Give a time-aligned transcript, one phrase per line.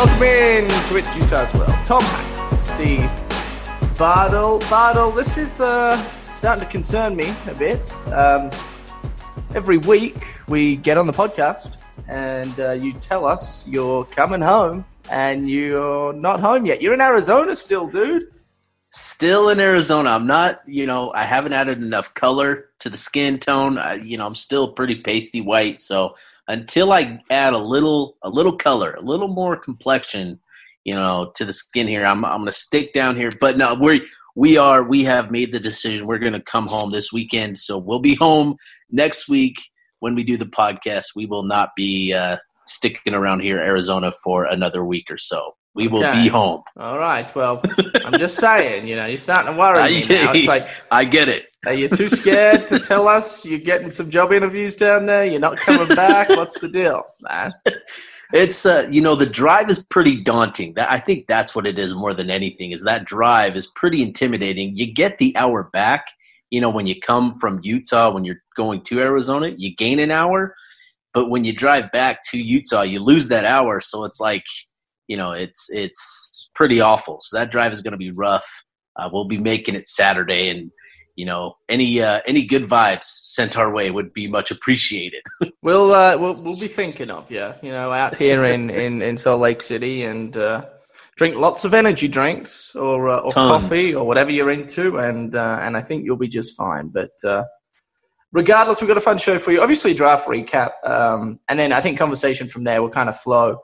[0.00, 1.68] Welcome in to It's Utah's World.
[1.84, 4.58] Tom Hack, Steve Bardell.
[4.60, 7.94] Bardell, this is uh, starting to concern me a bit.
[8.06, 8.50] Um,
[9.54, 11.76] every week we get on the podcast
[12.08, 16.80] and uh, you tell us you're coming home and you're not home yet.
[16.80, 18.32] You're in Arizona still, dude.
[18.88, 20.08] Still in Arizona.
[20.08, 23.76] I'm not, you know, I haven't added enough color to the skin tone.
[23.76, 25.82] I, you know, I'm still pretty pasty white.
[25.82, 26.14] So
[26.50, 30.40] until I add a little, a little color, a little more complexion,
[30.84, 33.32] you know, to the skin here, I'm, I'm going to stick down here.
[33.38, 36.06] But no, we we are, we have made the decision.
[36.06, 37.58] We're going to come home this weekend.
[37.58, 38.56] So we'll be home
[38.90, 39.56] next week
[40.00, 41.06] when we do the podcast.
[41.14, 45.52] We will not be uh, sticking around here, Arizona, for another week or so.
[45.74, 46.22] We will Okay.
[46.22, 46.62] be home.
[46.78, 47.32] All right.
[47.34, 47.62] Well,
[48.04, 50.32] I'm just saying, you know, you're starting to worry me now.
[50.32, 51.46] It's like, I get it.
[51.66, 55.26] Are you too scared to tell us you're getting some job interviews down there?
[55.26, 56.28] You're not coming back?
[56.30, 57.52] What's the deal, man?
[58.32, 60.74] It's uh, you know, the drive is pretty daunting.
[60.78, 62.70] I think that's what it is more than anything.
[62.70, 64.76] Is that drive is pretty intimidating.
[64.76, 66.06] You get the hour back.
[66.50, 70.10] You know, when you come from Utah, when you're going to Arizona, you gain an
[70.10, 70.54] hour.
[71.12, 73.80] But when you drive back to Utah, you lose that hour.
[73.80, 74.44] So it's like,
[75.08, 77.18] you know, it's it's pretty awful.
[77.20, 78.64] So that drive is going to be rough.
[78.96, 80.70] Uh, we'll be making it Saturday, and
[81.20, 85.22] you know, any uh, any good vibes sent our way would be much appreciated.
[85.62, 89.18] We'll, uh, we'll we'll be thinking of you, you know, out here in, in, in
[89.18, 90.64] Salt Lake City, and uh,
[91.16, 93.68] drink lots of energy drinks or uh, or Tons.
[93.68, 96.88] coffee or whatever you're into, and uh, and I think you'll be just fine.
[96.88, 97.44] But uh,
[98.32, 99.60] regardless, we've got a fun show for you.
[99.60, 103.58] Obviously, draft recap, um, and then I think conversation from there will kind of flow.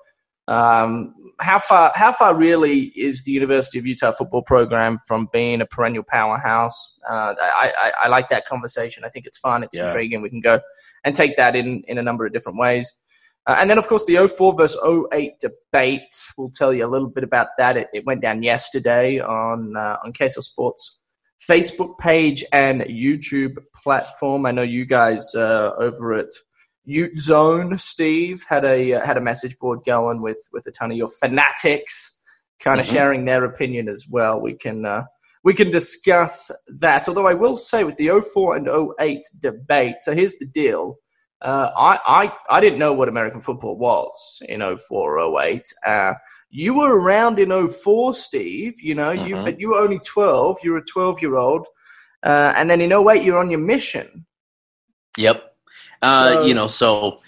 [0.48, 5.60] Um, how far how far really is the University of Utah football program from being
[5.60, 6.94] a perennial powerhouse?
[7.08, 9.04] Uh, I, I I like that conversation.
[9.04, 9.62] I think it's fun.
[9.62, 9.86] It's Yeah.
[9.86, 10.22] intriguing.
[10.22, 10.60] We can go
[11.04, 12.92] and take that in, in a number of different ways.
[13.46, 14.80] Uh, and then, of course, the 04 versus
[15.12, 16.00] 08 debate.
[16.36, 17.76] We'll tell you a little bit about that.
[17.76, 21.00] It, it went down yesterday on uh, on KSL Sports
[21.48, 24.46] Facebook page and YouTube platform.
[24.46, 26.30] I know you guys uh, over at
[26.86, 30.90] Ute Zone, Steve, had a uh, had a message board going with with a ton
[30.92, 32.18] of your fanatics,
[32.60, 32.92] kind of Mhm.
[32.92, 34.40] sharing their opinion as well.
[34.40, 35.02] We can uh,
[35.44, 37.08] we can discuss that.
[37.08, 38.68] Although I will say with the 04 and
[39.00, 40.98] 08 debate, so here's the deal.
[41.42, 45.62] Uh, I, I, I didn't know what American football was in 04 or 08.
[45.84, 46.14] Uh,
[46.50, 48.80] you were around in 04, Steve.
[48.80, 49.44] You know, you, Mhm.
[49.44, 50.58] but you were only 12.
[50.62, 51.66] You were a 12 year old.
[52.24, 54.24] Uh, and then in 08, you're on your mission.
[55.18, 55.55] Yep.
[56.06, 57.20] Uh, So- you know, so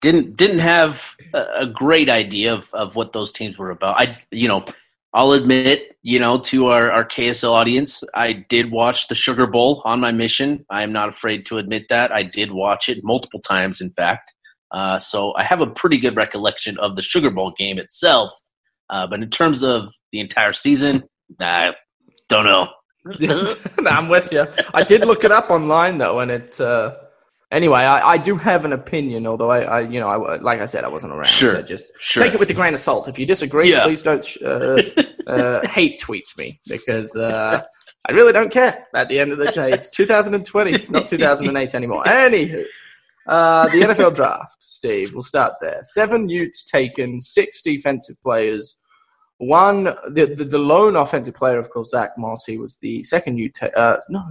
[0.00, 3.98] didn't didn't have a, great idea of, of what those teams were about.
[3.98, 4.64] I you know,
[5.14, 9.80] I'll admit, you know, to our, our KSL audience, I did watch the Sugar Bowl
[9.84, 10.66] on my mission.
[10.68, 12.12] I am not afraid to admit that.
[12.12, 14.34] I did watch it multiple times, in fact.
[14.72, 18.30] Uh, so I have a pretty good recollection of the Sugar Bowl game itself.
[18.90, 21.04] Uh, but in terms of the entire season,
[21.40, 21.72] I
[22.28, 22.68] don't know.
[23.86, 24.46] I'm with you.
[24.74, 26.60] I did look it up online though, and it.
[26.60, 26.96] Uh,
[27.54, 30.66] anyway, I, I do have an opinion, although I, I you know, I, like I
[30.66, 31.26] said, I wasn't around.
[31.26, 31.54] Sure.
[31.54, 32.22] so just Sure.
[32.24, 33.08] take it with a grain of salt.
[33.08, 33.84] If you disagree, Yeah.
[33.84, 34.82] please don't uh,
[35.26, 37.62] uh, hate tweet me because uh,
[38.08, 38.86] I really don't care.
[38.94, 42.04] At the end of the day, it's 2020, not 2008 anymore.
[42.06, 42.62] Anywho,
[43.26, 45.12] uh, the NFL draft, Steve.
[45.14, 45.80] We'll start there.
[45.84, 48.76] Seven Utes taken, six defensive players.
[49.38, 52.44] One, the, the the lone offensive player, of course, Zach Moss.
[52.46, 53.62] He was the second Ute.
[53.76, 54.22] Uh, no,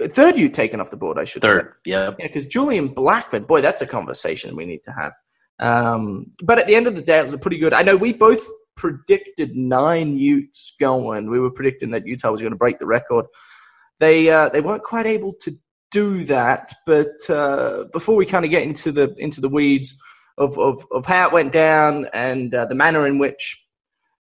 [0.00, 1.18] third Ute taken off the board.
[1.18, 1.48] I should say.
[1.48, 1.74] Third.
[1.84, 2.16] Yep.
[2.18, 5.12] Yeah, because Julian Blackmon, boy, that's a conversation we need to have.
[5.60, 7.72] Um, but at the end of the day, it was a pretty good.
[7.72, 8.46] I know we both
[8.76, 11.30] predicted nine Utes going.
[11.30, 13.26] We were predicting that Utah was going to break the record.
[14.00, 15.56] They uh, they weren't quite able to
[15.90, 16.74] do that.
[16.86, 19.94] But uh, before we kind of get into the into the weeds
[20.38, 23.64] of of, of how it went down and uh, the manner in which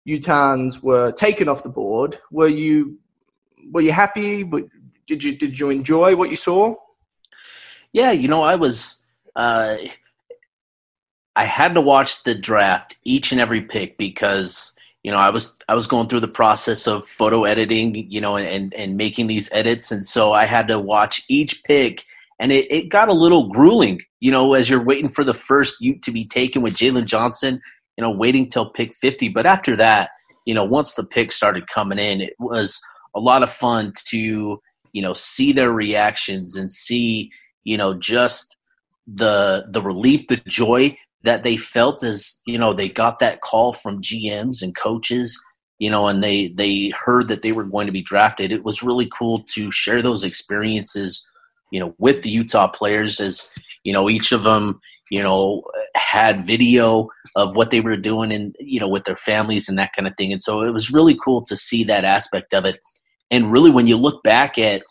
[0.07, 2.99] Utahns were taken off the board, were you
[3.71, 4.43] were you happy?
[5.07, 6.75] Did you did you enjoy what you saw?
[7.91, 9.01] Yeah, you know, I was.
[9.35, 9.77] Uh,
[11.35, 14.73] I had to watch the draft, each and every pick, because
[15.03, 18.37] you know I was I was going through the process of photo editing, you know,
[18.37, 22.03] and and making these edits, and so I had to watch each pick
[22.39, 25.81] and it, it got a little grueling, you know, as you're waiting for the first
[25.81, 27.61] Ute to be taken with Jaylon Johnson,
[27.97, 29.29] you know, waiting till pick 50.
[29.29, 30.09] But after that,
[30.45, 32.81] you know, once the picks started coming in, it was
[33.15, 34.59] a lot of fun to,
[34.93, 37.31] you know, see their reactions and see,
[37.63, 38.55] you know, just
[39.05, 43.73] the the relief, the joy that they felt as, you know, they got that call
[43.73, 45.41] from GMs and coaches,
[45.79, 48.51] you know, and they they heard that they were going to be drafted.
[48.51, 51.25] It was really cool to share those experiences,
[51.71, 53.49] you know, with the Utah players as,
[53.83, 54.79] you know, each of them,
[55.09, 55.63] you know,
[55.95, 59.93] had video of what they were doing and, you know, with their families and that
[59.95, 60.31] kind of thing.
[60.31, 62.79] And so it was really cool to see that aspect of it.
[63.33, 64.83] And really, when you look back at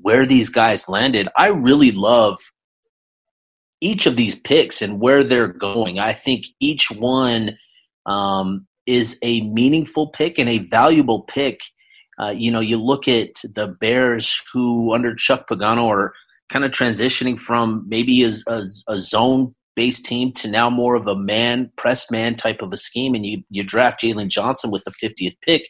[0.00, 2.38] where these guys landed, I really love
[3.82, 5.98] each of these picks and where they're going.
[5.98, 7.58] I think each one
[8.06, 11.60] um, is a meaningful pick and a valuable pick.
[12.18, 16.14] Uh, you know, you look at the Bears who, under Chuck Pagano, are
[16.48, 21.06] kind of transitioning from maybe a, a, a zone based team to now more of
[21.06, 24.82] a man, press man type of a scheme, and you, you draft Jaylon Johnson with
[24.84, 25.68] the 50th pick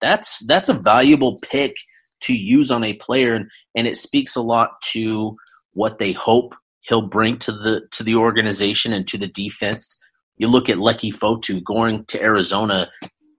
[0.00, 1.76] that's that's a valuable pick
[2.22, 5.36] to use on a player, and, and it speaks a lot to
[5.72, 6.54] what they hope
[6.88, 9.98] he'll bring to the to the organization and to the defense.
[10.38, 12.88] You look at Leki Fotu going to Arizona.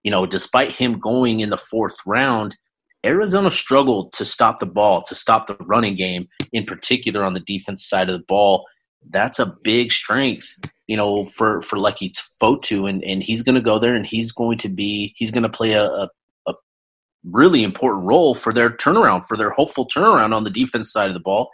[0.04, 2.56] You know, despite him going in the fourth round,
[3.06, 7.42] Arizona struggled to stop the ball, to stop the running game, in particular on the
[7.42, 8.65] defense side of the ball.
[9.09, 10.48] That's a big strength,
[10.88, 14.31] you know, for for Leki Fotu, and and he's going to go there, and he's
[14.31, 16.09] going to be he's going to play a, a,
[17.32, 21.14] really important role for their turnaround, for their hopeful turnaround on the defense side of
[21.14, 21.50] the ball.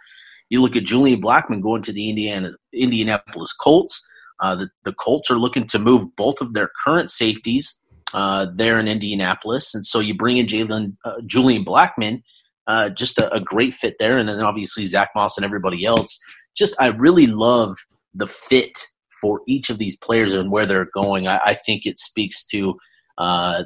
[0.50, 4.06] You look at Julian Blackmon going to the Indiana Indianapolis Colts.
[4.40, 7.80] Uh, the, the, Colts are looking to move both of their current safeties
[8.14, 12.22] uh, there in Indianapolis, and so you bring in Jalen uh, Julian Blackmon,
[12.68, 16.20] uh, just a, a, great fit there, and then obviously Zach Moss and everybody else.
[16.56, 17.76] Just I really love
[18.14, 18.78] the fit
[19.22, 21.28] for each of these players and where they're going.
[21.28, 22.76] I, I think it speaks to
[23.18, 23.64] uh,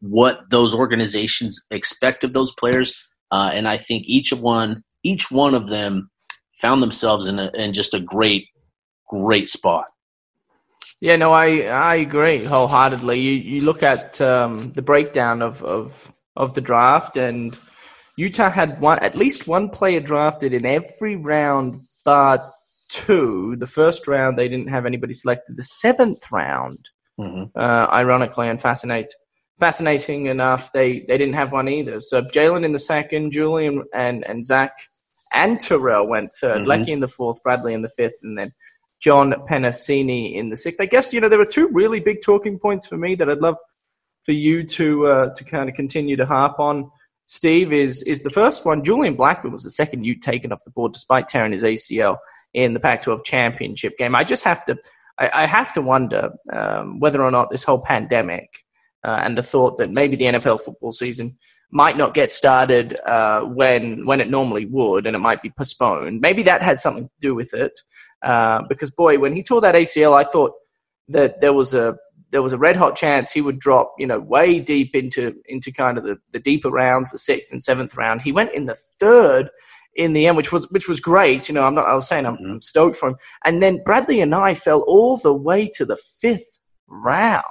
[0.00, 5.30] what those organizations expect of those players, uh, and I think each of one, each
[5.30, 6.10] one of them,
[6.60, 8.46] found themselves in, a, in just a great,
[9.08, 9.86] great spot.
[11.00, 13.18] Yeah, no, I I agree wholeheartedly.
[13.18, 17.58] You you look at um, the breakdown of, of of the draft, and
[18.16, 22.40] Utah had one at least one player drafted in every round, but
[22.88, 23.56] two.
[23.58, 25.56] The first round they didn't have anybody selected.
[25.56, 26.88] The seventh round,
[27.20, 27.58] Mm-hmm.
[27.58, 29.14] Uh, ironically and fascinate,
[29.62, 32.00] fascinating enough, they, they didn't have one either.
[32.00, 34.72] So Jaylon in the second, Julian and, and Zach
[35.32, 36.70] and Terrell went 3rd mm-hmm.
[36.70, 38.50] Leki in the fourth, Bradley in the fifth, and then
[39.00, 40.80] John Penisini in the sixth.
[40.80, 43.38] I guess you know there were two really big talking points for me that I'd
[43.38, 43.54] love
[44.24, 46.90] for you to uh, to kind of continue to harp on.
[47.26, 48.84] Steve is is the first one.
[48.84, 52.16] Julian Blackmon was the second you taken off the board despite tearing his ACL
[52.54, 54.14] in the Pac-12 championship game.
[54.14, 54.76] I just have to
[55.18, 58.61] I, I have to wonder um, whether or not this whole pandemic
[59.04, 61.36] uh, and the thought that maybe the NFL football season
[61.70, 66.20] might not get started uh, when when it normally would, and it might be postponed.
[66.20, 67.72] Maybe that had something to do with it.
[68.22, 70.52] Uh, because boy, when he tore that ACL, I thought
[71.08, 71.96] that there was a
[72.30, 75.72] there was a red hot chance he would drop, you know, way deep into into
[75.72, 78.22] kind of the, the deeper rounds, the sixth and seventh round.
[78.22, 79.50] He went in the third,
[79.94, 81.48] in the end, which was which was great.
[81.48, 81.86] You know, I'm not.
[81.86, 82.50] I was saying I'm, mm-hmm.
[82.52, 83.16] I'm stoked for him.
[83.44, 87.44] And then Bradlee Anae fell all the way to the fifth round.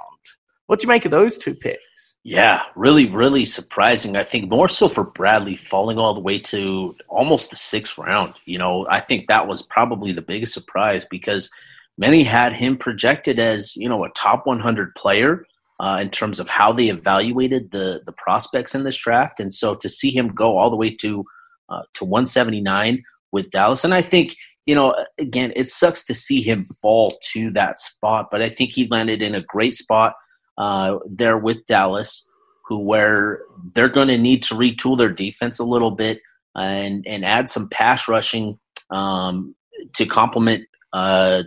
[0.72, 2.14] What do you make of those two picks?
[2.24, 4.16] Yeah, really, really surprising.
[4.16, 8.36] I think more so for Bradley falling all the way to almost the sixth round.
[8.46, 11.50] You know, I think that was probably the biggest surprise because
[11.98, 15.44] many had him projected as you know a top 100 player.
[15.78, 19.74] Uh, in terms of how they evaluated the the prospects in this draft, and so
[19.74, 21.22] to see him go all the way to
[21.68, 23.84] uh, to 179 with Dallas.
[23.84, 28.28] And I think, you know, again, it sucks to see him fall to that spot,
[28.30, 30.14] but I think he landed in a great spot
[30.58, 32.28] uh, there with Dallas,
[32.66, 33.40] who where
[33.74, 36.20] they're going to need to retool their defense a little bit
[36.56, 38.58] and and add some pass rushing
[38.90, 39.54] um,
[39.94, 41.42] to complement uh,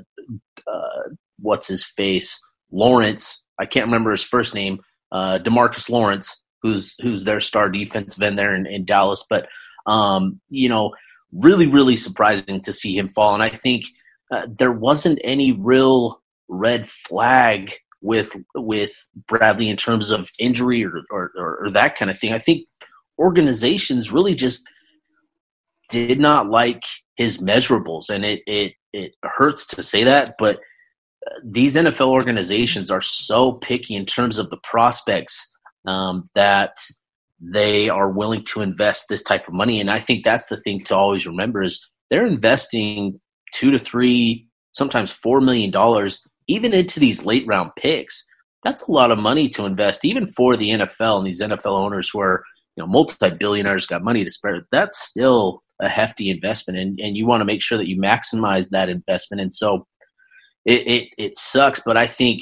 [0.68, 1.04] uh,
[1.40, 2.40] what's his face
[2.72, 3.44] Lawrence.
[3.60, 4.80] I can't remember his first name.
[5.12, 9.48] Uh, Demarcus Lawrence, who's who's their star defense end there in, in Dallas, but
[9.86, 10.94] um, you know,
[11.32, 13.34] really, really surprising to see him fall.
[13.34, 13.86] And I think
[14.32, 17.74] uh, there wasn't any real red flag
[18.06, 22.32] with with Bradley in terms of injury or, or, or that kind of thing.
[22.32, 22.68] I think
[23.18, 24.64] organizations really just
[25.90, 26.84] did not like
[27.18, 30.58] his measurables, and it it it hurts to say that, but
[31.28, 35.52] uh, these NFL organizations are so picky in terms of the prospects
[35.88, 36.78] um, that
[37.42, 39.82] they are willing to invest this type of money.
[39.82, 43.20] And I think that's the thing to always remember is they're investing
[43.54, 48.24] two to three, sometimes four million dollars even into these late round picks.
[48.64, 52.10] That's a lot of money to invest, even for the NFL and these NFL owners
[52.10, 52.44] who are
[52.76, 54.66] you know multi billionaires got money to spare.
[54.72, 58.70] That's still a hefty investment, and, and you want to make sure that you maximize
[58.70, 59.42] that investment.
[59.42, 59.86] And so
[60.66, 62.42] it it, it sucks, but I think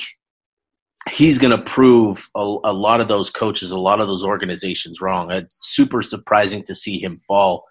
[1.10, 5.02] he's going to prove a, a, lot of those coaches, a lot of those organizations
[5.02, 5.32] wrong.
[5.32, 7.66] It's super surprising to see him fall.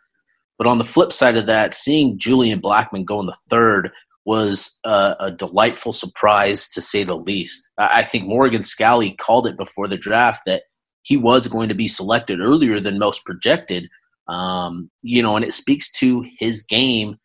[0.58, 3.90] But on the flip side of that, seeing Julian Blackmon go in the third
[4.24, 7.68] was a, a delightful surprise to say the least.
[7.78, 10.62] I think Morgan Scalley called it before the draft that
[11.02, 13.88] he was going to be selected earlier than most projected.
[14.28, 17.16] Um, you know, and it speaks to his game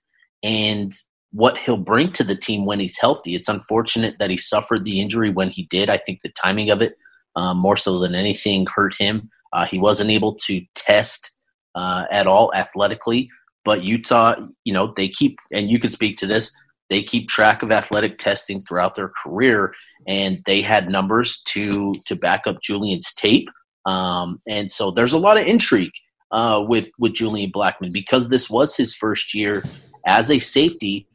[0.44, 0.92] and
[1.32, 3.36] what he'll bring to the team when he's healthy.
[3.36, 5.90] It's unfortunate that he suffered the injury when he did.
[5.90, 6.96] I think the timing of it,
[7.36, 9.30] um, more so than anything, hurt him.
[9.54, 11.32] Uh, he wasn't able to test
[11.76, 13.30] uh, at all athletically.
[13.64, 16.52] But Utah, you know, they keep, and you can speak to this,
[16.90, 19.74] they keep track of athletic testing throughout their career,
[20.08, 23.50] and they had numbers to to back up Julian's tape.
[23.86, 25.94] Um, and so there's a lot of intrigue
[26.32, 29.64] uh, with with Julian Blackmon because this was his first year
[30.06, 31.08] as a safety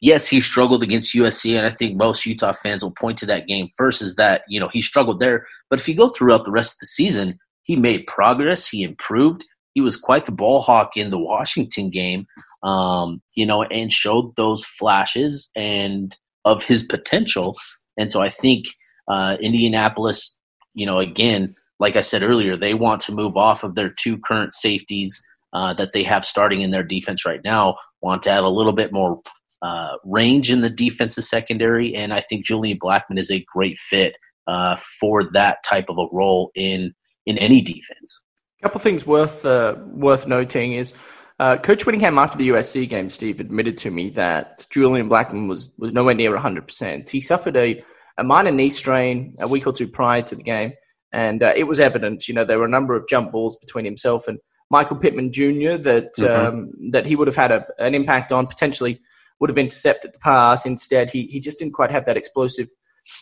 [0.00, 3.46] yes, he struggled against USC, and I think most Utah fans will point to that
[3.46, 5.46] game first is that, you know, he struggled there.
[5.70, 9.44] But if you go throughout the rest of the season, he made progress, he improved.
[9.76, 12.26] He was quite the ball hawk in the Washington game,
[12.62, 16.16] um, you know, and showed those flashes and
[16.46, 17.58] of his potential.
[17.98, 18.64] And so I think
[19.06, 20.34] uh, Indianapolis,
[20.72, 24.16] you know, again, like I said earlier, they want to move off of their two
[24.16, 28.44] current safeties uh, that they have starting in their defense right now, want to add
[28.44, 29.20] a little bit more
[29.60, 34.16] uh, range in the defensive secondary, and I think Julian Blackmon is a great fit
[34.46, 36.94] uh, for that type of a role in
[37.26, 38.24] in any defense.
[38.66, 40.92] A couple things worth uh, worth noting is
[41.38, 45.72] uh, Coach Whittingham after the USC game, Steve admitted to me that Julian Blackmon was
[45.78, 46.66] was nowhere near 100.
[46.66, 47.84] percent He suffered a
[48.18, 50.72] a minor knee strain a week or two prior to the game,
[51.12, 52.26] and uh, it was evident.
[52.26, 55.76] You know, there were a number of jump balls between himself and Michael Pittman Jr.
[55.76, 56.24] that mm-hmm.
[56.24, 59.00] um, that he would have had a, an impact on potentially
[59.38, 60.66] would have intercepted the pass.
[60.66, 62.68] Instead, he, he just didn't quite have that explosive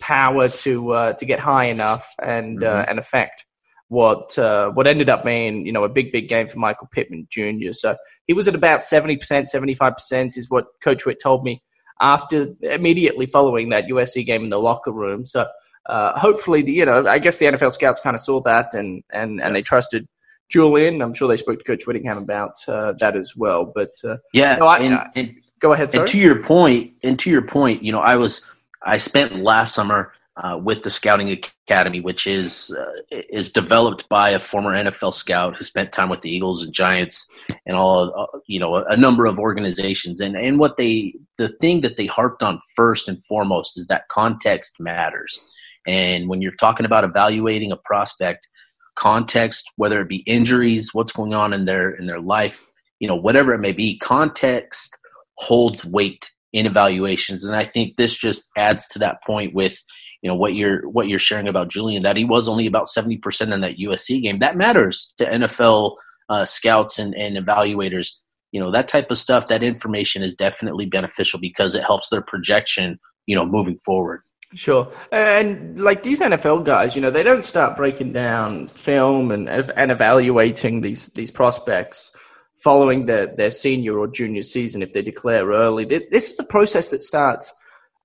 [0.00, 2.80] power to uh, to get high enough and uh, mm-hmm.
[2.80, 3.43] uh, and affect
[3.88, 7.26] what uh, what ended up being you know a big big game for Michael Pittman
[7.30, 7.72] Jr.
[7.72, 11.44] So he was at about seventy percent, seventy five percent is what Coach Whitt told
[11.44, 11.62] me
[12.00, 15.24] after immediately following that USC game in the locker room.
[15.24, 15.46] So
[15.86, 19.02] uh, hopefully, the, you know, I guess the NFL scouts kind of saw that and
[19.10, 20.08] and and they trusted
[20.48, 21.02] Julian.
[21.02, 23.64] I'm sure they spoke to Coach Whittingham about uh, that as well.
[23.64, 23.94] But
[24.32, 25.90] yeah, no, I, and, and Go ahead.
[25.90, 26.00] Sorry.
[26.00, 28.46] And to your point, and to your point, you know, I was
[28.82, 34.30] I spent last summer uh, with the Scouting Academy, which is uh, is developed by
[34.30, 37.28] a former NFL scout who spent time with the Eagles and Giants
[37.66, 40.20] and all uh, you know a, a, number of organizations.
[40.20, 44.08] And and what they the thing that they harped on first and foremost is that
[44.08, 45.38] context matters.
[45.86, 48.48] And when you're talking about evaluating a prospect,
[48.96, 53.16] context, whether it be injuries, what's going on in their in their life, you know,
[53.16, 54.96] whatever it may be, context
[55.36, 59.84] holds weight in evaluations and i think this just adds to that point with
[60.24, 63.52] you know what you're what you're sharing about julian that he was only about 70%
[63.52, 64.38] in that usc game.
[64.38, 65.96] That matters to nfl
[66.30, 68.08] uh, scouts and, and evaluators.
[68.50, 72.22] You know that type of stuff that information is definitely beneficial because it helps their
[72.22, 74.22] projection you know moving forward.
[74.54, 79.48] Sure, and like these NFL guys, you know, they don't start breaking down film and
[79.48, 82.12] and evaluating these these prospects
[82.56, 85.84] following their, their senior or junior season if they declare early.
[85.84, 87.52] This is a process that starts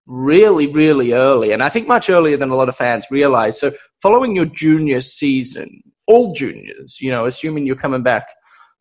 [0.10, 3.60] really, really early, and I think much earlier than a lot of fans realize.
[3.60, 8.28] So, following your junior season, all juniors, you know, assuming you're coming back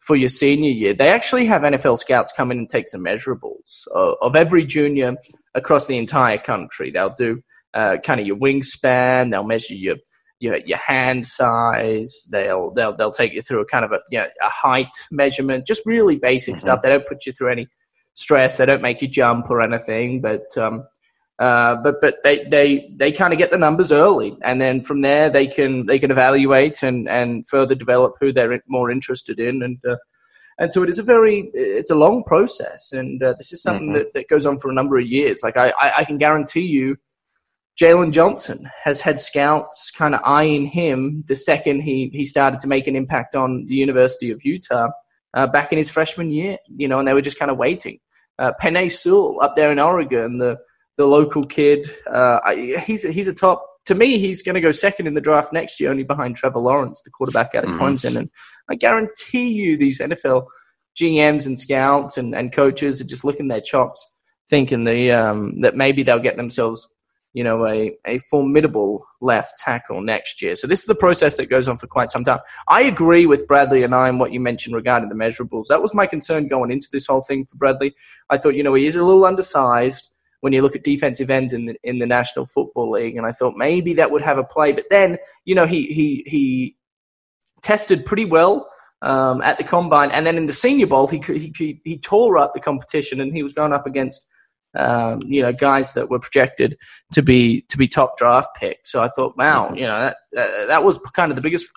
[0.01, 3.87] for your senior year, they actually have NFL scouts come in and take some measurables
[3.95, 5.15] of, of every junior
[5.55, 6.91] across the entire country.
[6.91, 7.43] They'll do
[7.75, 9.97] uh, kind of your wingspan, they'll measure your
[10.41, 12.27] your your hand size.
[12.31, 15.67] They'll they'll they'll take you through a kind of a you know, a height measurement,
[15.67, 16.61] just really basic mm-hmm.
[16.61, 16.83] stuff.
[16.83, 17.69] They don't put you through any
[18.15, 18.57] stress.
[18.57, 20.85] They don't make you jump or anything, but um,
[21.39, 25.03] uh, but but they they they kind of get the numbers early, and then from
[25.03, 29.63] there they can they can evaluate and and further develop who they're more interested in,
[29.63, 29.97] and uh,
[30.59, 33.89] and so it is a very it's a long process, and uh, this is something
[33.89, 33.99] mm-hmm.
[33.99, 35.41] that, that goes on for a number of years.
[35.43, 36.97] Like I I, I can guarantee you
[37.81, 42.67] Jaylon Johnson has had scouts kind of eyeing him the second he, he started to
[42.67, 44.89] make an impact on the University of Utah
[45.35, 48.01] uh, back in his freshman year, you know, and they were just kind of waiting.
[48.41, 50.57] Uh, Penei Sewell up there in Oregon, the,
[50.99, 52.41] the local kid, uh,
[52.85, 55.51] he's, a, he's a top to me, he's going to go second in the draft
[55.51, 57.83] next year, only behind Trevor Lawrence, the quarterback out of mm-hmm.
[57.83, 58.19] Clemson.
[58.19, 58.31] And
[58.69, 60.47] I guarantee you, these NFL
[61.01, 64.07] GMs and scouts and, and coaches are just looking their chops,
[64.51, 66.87] thinking the, um, that maybe they'll get themselves,
[67.33, 70.55] you know, a, a formidable left tackle next year.
[70.55, 72.41] So this is the process that goes on for quite some time.
[72.69, 75.69] I agree with Bradlee Anae on what you mentioned regarding the measurables.
[75.69, 77.95] That was my concern going into this whole thing for Bradley.
[78.29, 81.53] I thought, you know, he is a little undersized when you look at defensive ends
[81.53, 84.45] in the in the National Football League, and I thought maybe that would have a
[84.45, 84.73] play.
[84.73, 86.77] But then, you know, he he he
[87.63, 88.69] tested pretty well
[89.03, 92.55] um, at the combine, and then in the Senior Bowl, he, he he tore up
[92.55, 94.27] the competition, and he was going up against
[94.77, 96.77] um, you know guys that were projected
[97.13, 98.93] to be to be top draft picks.
[98.93, 99.77] So I thought, wow, mm-hmm.
[99.77, 101.71] you know, that uh, that was kind of the biggest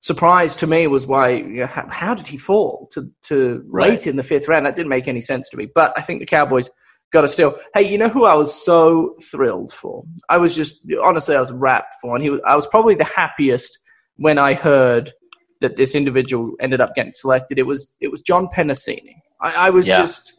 [0.00, 3.90] surprise to me was why you know, how, how, did he fall to to right.
[3.90, 4.66] late in the fifth round?
[4.66, 5.68] That didn't make any sense to me.
[5.74, 6.70] But I think the Cowboys
[7.12, 7.58] got to steal.
[7.74, 10.04] Hey, you know who I was so thrilled for?
[10.28, 12.40] I was just honestly, I was wrapped for, and he was.
[12.46, 13.78] I was probably the happiest
[14.16, 15.12] when I heard
[15.60, 17.58] that this individual ended up getting selected.
[17.58, 19.16] It was it was John Penisini.
[19.40, 20.00] I, I was yeah.
[20.00, 20.34] just.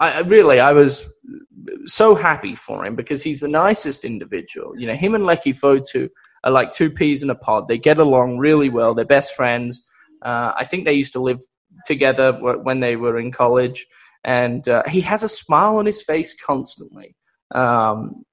[0.00, 1.10] I really, I was
[1.86, 4.78] so happy for him because he's the nicest individual.
[4.78, 6.08] You know, him and Leki Fotu
[6.44, 7.66] are like two peas in a pod.
[7.66, 8.94] They get along really well.
[8.94, 9.82] They're best friends.
[10.22, 11.40] Uh, I think they used to live
[11.84, 13.86] together when they were in college
[14.28, 17.16] and uh, he has a smile on his face constantly.
[17.54, 18.26] Um,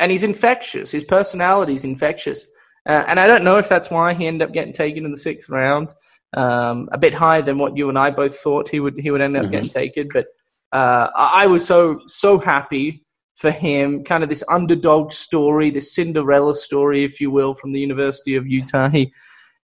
[0.00, 0.90] and he's infectious.
[0.90, 2.44] His personality is infectious.
[2.84, 5.16] Uh, and I don't know if that's why he ended up getting taken in the
[5.16, 5.94] sixth round,
[6.36, 9.20] um, a bit higher than what you and I both thought he would he would
[9.20, 9.52] end up mm-hmm.
[9.52, 10.08] getting taken.
[10.12, 10.26] But
[10.72, 13.04] uh, I was so so happy
[13.36, 14.02] for him.
[14.02, 18.48] Kind of this underdog story, this Cinderella story, if you will, from the University of
[18.48, 18.88] Utah.
[18.88, 19.12] He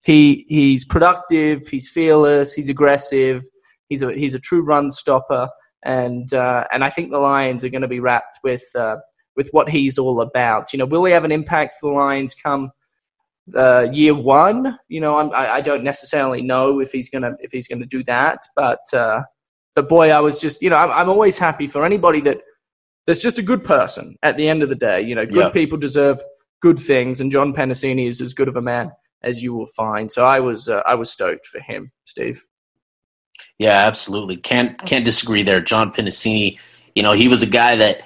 [0.02, 1.68] he he's productive.
[1.68, 2.52] He's fearless.
[2.52, 3.44] He's aggressive.
[3.88, 5.48] He's a he's a true run stopper,
[5.84, 8.96] and uh, and I think the Lions are going to be wrapped with uh,
[9.36, 10.72] with what he's all about.
[10.72, 12.70] You know, will he have an impact for the Lions come
[13.56, 14.78] uh, year one?
[14.88, 18.02] You know, I'm, I, I don't necessarily know if he's gonna if he's gonna do
[18.04, 19.22] that, but uh,
[19.74, 22.38] but boy, I was just you know I'm, I'm always happy for anybody that
[23.06, 25.00] that's just a good person at the end of the day.
[25.00, 25.50] You know, good yeah.
[25.50, 26.20] people deserve
[26.60, 28.90] good things, and John Penisini is as good of a man
[29.22, 30.10] as you will find.
[30.10, 32.44] So I was uh, I was stoked for him, Steve.
[33.58, 34.36] Yeah, absolutely.
[34.36, 35.60] Can't can't disagree there.
[35.60, 36.60] John Penisini,
[36.94, 38.02] you know, he was a guy that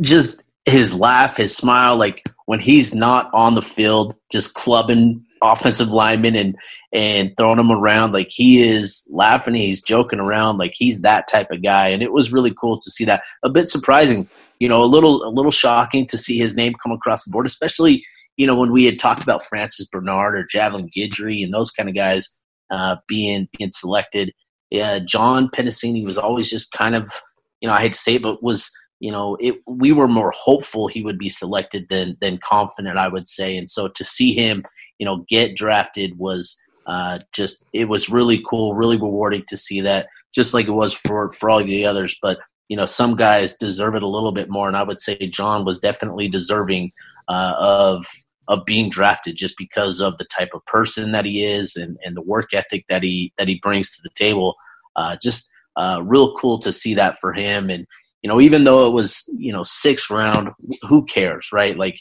[0.00, 5.88] just his laugh, his smile, like when he's not on the field, just clubbing offensive
[5.88, 6.56] linemen and
[6.94, 11.50] and throwing them around, like he is laughing, he's joking around, like he's that type
[11.50, 11.88] of guy.
[11.88, 13.22] And it was really cool to see that.
[13.42, 14.28] A bit surprising,
[14.60, 17.46] you know, a little a little shocking to see his name come across the board,
[17.46, 18.02] especially
[18.38, 21.90] you know when we had talked about Francis Bernard or Javelin Guidry and those kind
[21.90, 22.38] of guys
[22.72, 24.32] uh, being being selected.
[24.70, 27.12] Yeah, John Penisini was always just kind of,
[27.60, 28.70] you know, I hate to say it, but was
[29.02, 33.08] you know, it, we were more hopeful he would be selected than than confident, I
[33.08, 33.56] would say.
[33.56, 34.62] And so to see him,
[34.98, 36.56] you know, get drafted was
[36.86, 40.94] uh, just it was really cool, really rewarding to see that, just like it was
[40.94, 42.16] for for all the others.
[42.22, 45.16] But you know, some guys deserve it a little bit more, and I would say
[45.16, 46.92] John was definitely deserving
[47.28, 48.06] uh, of
[48.52, 52.14] of being drafted just because of the type of person that he is and, and
[52.14, 54.54] the work ethic that he that he brings to the table.
[54.94, 57.70] Uh, just uh, real cool to see that for him.
[57.70, 57.86] And
[58.20, 60.50] you know, even though it was you know sixth round,
[60.82, 61.76] who cares, right?
[61.76, 61.96] Like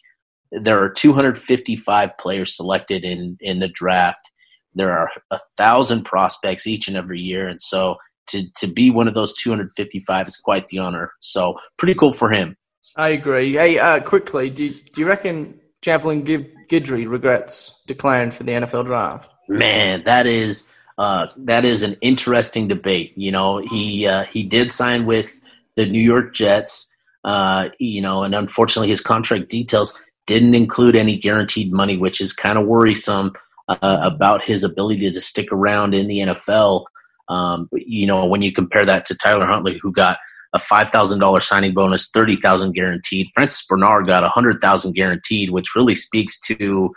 [0.51, 4.29] there are 255 players selected in in the draft.
[4.75, 7.95] There are a thousand prospects each and every year, and so
[8.27, 11.13] to to be one of those 255 is quite the honor.
[11.19, 12.57] So pretty cool for him.
[12.97, 13.53] I agree.
[13.53, 19.29] Hey, uh, quickly, do, do you reckon Javelin Guidry regrets declaring for the NFL draft?
[19.47, 23.13] Man, that is uh, that is an interesting debate.
[23.15, 25.39] You know, he uh, he did sign with
[25.75, 26.93] the New York Jets.
[27.23, 32.33] Uh, you know, and unfortunately, his contract details didn't include any guaranteed money, which is
[32.33, 33.33] kind of worrisome
[33.67, 36.85] uh, about his ability to stick around in the NFL.
[37.29, 40.19] Um, you know, when you compare that to Tyler Huntley, who got
[40.53, 43.27] a five thousand dollars signing bonus, thirty thousand guaranteed.
[43.33, 46.91] Francis Bernard got a hundred thousand guaranteed, which really speaks to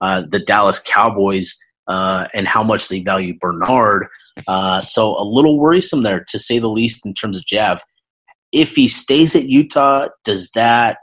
[0.00, 4.06] uh, the Dallas Cowboys uh, and how much they value Bernard.
[4.46, 7.82] Uh, so a little worrisome there, to say the least, in terms of Jav.
[8.52, 10.98] If he stays at Utah, does that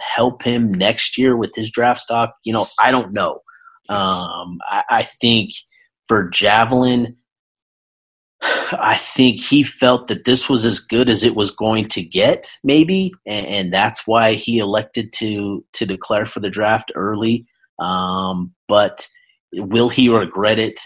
[0.00, 2.34] help him next year with his draft stock?
[2.44, 3.40] You know, I don't know.
[3.88, 5.50] Um, I, I think
[6.08, 7.16] for Javelin
[8.72, 12.56] I think he felt that this was as good as it was going to get,
[12.62, 17.46] maybe, and, and that's why he elected to to declare for the draft early.
[17.78, 19.08] Um, but
[19.52, 20.80] will he regret it?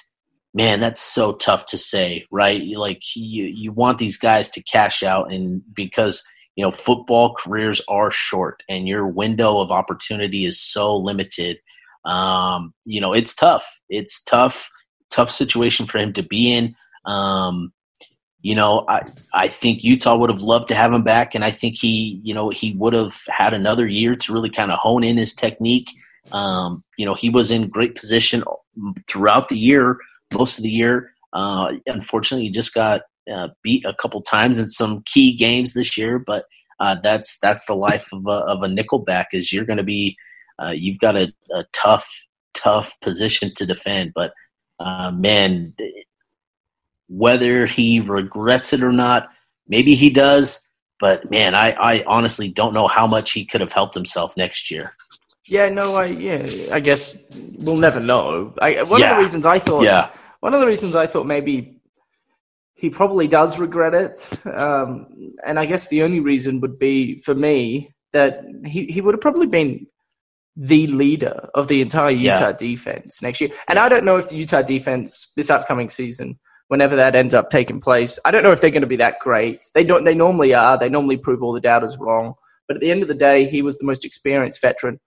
[0.55, 2.66] Man, that's so tough to say, right?
[2.66, 6.25] Like you, you want these guys to cash out, and because
[6.59, 11.61] you know, football careers are short and your window of opportunity is so limited.
[12.05, 13.79] Um, you know, it's tough.
[13.88, 14.68] It's tough,
[15.09, 16.75] tough situation for him to be in.
[17.09, 17.73] Um,
[18.40, 19.03] you know, I,
[19.35, 22.35] I think Utah would have loved to have him back, and I think he, you
[22.35, 25.90] know, he would have had another year to really kind of hone in his technique.
[26.31, 28.44] Um, you know, he was in great position
[29.09, 29.99] throughout the year,
[30.33, 31.11] most of the year.
[31.33, 35.99] Uh, unfortunately, he just got uh, beat a couple times in some key games this
[35.99, 36.44] year, but
[36.81, 39.27] uh, that's that's the life of a, of a nickelback.
[39.33, 40.16] Is you're going to be,
[40.59, 42.09] uh, you've got a, a, tough
[42.55, 44.33] tough position to defend, but
[44.79, 45.75] uh, man,
[47.09, 49.29] whether he regrets it or not,
[49.66, 50.66] maybe he does.
[51.01, 54.71] But man, I, I honestly don't know how much he could have helped himself next
[54.71, 54.94] year.
[55.47, 57.16] Yeah, no, I yeah, I guess
[57.61, 58.53] we'll never know.
[58.61, 59.11] I, one Yeah.
[59.12, 60.11] of the reasons I thought, Yeah.
[60.40, 61.81] one of the reasons I thought maybe
[62.75, 65.07] he probably does regret it, um,
[65.47, 69.21] and I guess the only reason would be for me that he, he would have
[69.21, 69.87] probably been
[70.57, 72.53] the leader of the entire Utah Yeah.
[72.53, 73.51] defense next year.
[73.68, 77.50] And I don't know if the Utah defense this upcoming season, whenever that ends up
[77.50, 79.64] taking place, I don't know if they're going to be that great.
[79.74, 80.04] They don't.
[80.04, 80.78] They normally are.
[80.78, 82.35] They normally prove all the doubters wrong.
[82.66, 85.00] But at the end of the day, he was the most experienced veteran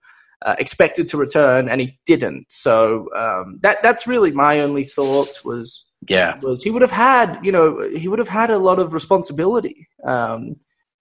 [0.44, 2.46] uh, expected to return, and he didn't.
[2.50, 7.38] So um, that that's really my only thought was Yeah, was he would have had
[7.42, 10.56] you know he would have had a lot of responsibility um,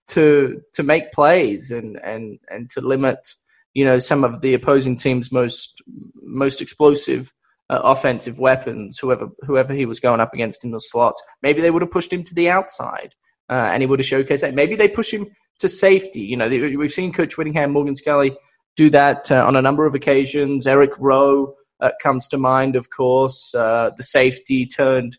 [0.09, 3.33] to to make plays and and and to limit
[3.73, 5.81] you know some of the opposing team's most
[6.21, 7.33] most explosive
[7.71, 11.71] uh, offensive weapons whoever whoever he was going up against in the slot maybe they
[11.71, 13.15] would have pushed him to the outside
[13.49, 15.27] uh, and he would have showcased that maybe they push him
[15.59, 18.35] to safety you know they, we've seen coach Whittingham Morgan Scalley
[18.75, 22.89] do that uh, on a number of occasions Eric Rowe uh, comes to mind of
[22.89, 25.17] course uh, the safety turned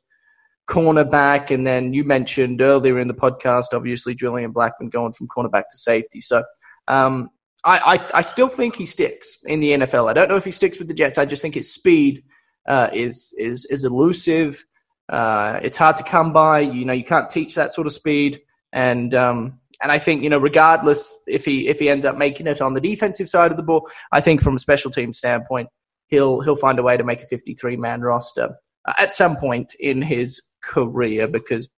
[0.69, 5.65] cornerback, and then you mentioned earlier in the podcast, obviously Julian Blackmon going from cornerback
[5.71, 6.21] to safety.
[6.21, 6.45] So
[6.89, 7.31] um,
[7.65, 10.09] I, I, I still think he sticks in the NFL.
[10.09, 11.19] I don't know if he sticks with the Jets.
[11.19, 12.25] I just think his speed
[12.69, 14.65] uh, is is is elusive.
[15.09, 16.61] Uh, it's hard to come by.
[16.61, 18.41] You know, you can't teach that sort of speed,
[18.73, 22.47] and um, and I think you know, regardless if he if he ends up making
[22.47, 25.69] it on the defensive side of the ball, I think from a special team standpoint,
[26.07, 28.57] he'll he'll find a way to make a 53 man roster
[28.99, 31.69] at some point in his career because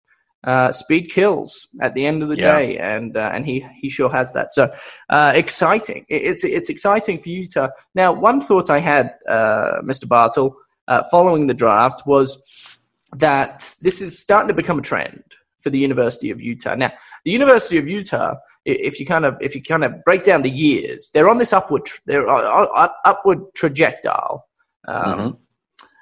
[0.47, 2.59] uh, speed kills at the end of the Yeah.
[2.59, 4.53] day, and uh, and he he sure has that.
[4.53, 4.71] So
[5.09, 6.05] uh, exciting!
[6.11, 7.69] It- It's it's exciting for Utah.
[7.95, 10.07] Now, one thought I had, uh, Mr.
[10.07, 10.55] Bartle,
[10.89, 12.41] uh, following the draft was
[13.17, 15.23] that this is starting to become a trend
[15.61, 16.75] for the University of Utah.
[16.75, 16.93] Now,
[17.25, 20.51] the University of Utah, if you kind of if you kind of break down the
[20.51, 24.13] years, they're on this upward they're uh, uh, upward trajectory.
[24.87, 25.37] Um, Mhm.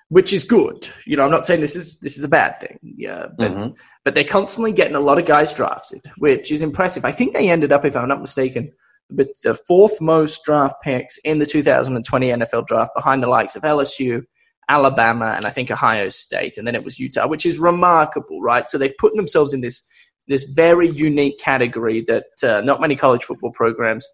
[0.08, 0.88] Which is good.
[1.06, 2.78] You know, I'm not saying this is this is a bad thing.
[2.82, 3.74] Yeah, but Mhm.
[4.04, 7.04] but they're constantly getting a lot of guys drafted, which is impressive.
[7.06, 8.72] I think they ended up, if I'm not mistaken,
[9.10, 13.62] with the fourth most draft picks in the 2020 NFL draft, behind the likes of
[13.62, 14.22] LSU,
[14.68, 18.68] Alabama, and I think Ohio State, and then it was Utah, which is remarkable, right?
[18.70, 19.86] So they've put themselves in this
[20.28, 24.06] this very unique category that uh, not many college football programs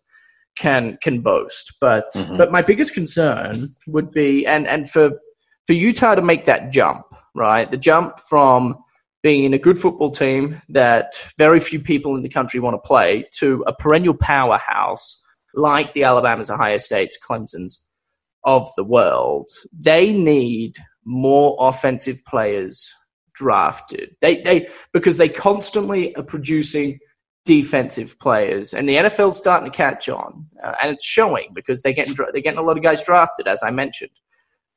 [0.56, 1.74] can can boast.
[1.80, 2.37] But Mhm.
[2.38, 5.11] but my biggest concern would be, and and for
[5.66, 7.70] for Utah to make that jump, right?
[7.70, 8.78] The jump from
[9.22, 13.28] being a good football team that very few people in the country want to play
[13.32, 15.22] to a perennial powerhouse
[15.54, 17.84] like the Alabamas, Ohio States, Clemson's
[18.44, 19.51] of the world.
[19.79, 22.92] They need more offensive players
[23.35, 24.16] drafted.
[24.20, 26.98] They they because they constantly are producing
[27.44, 31.92] defensive players, and the NFL's starting to catch on, uh, and it's showing because they're
[31.92, 34.11] getting they're getting a lot of guys drafted, as I mentioned,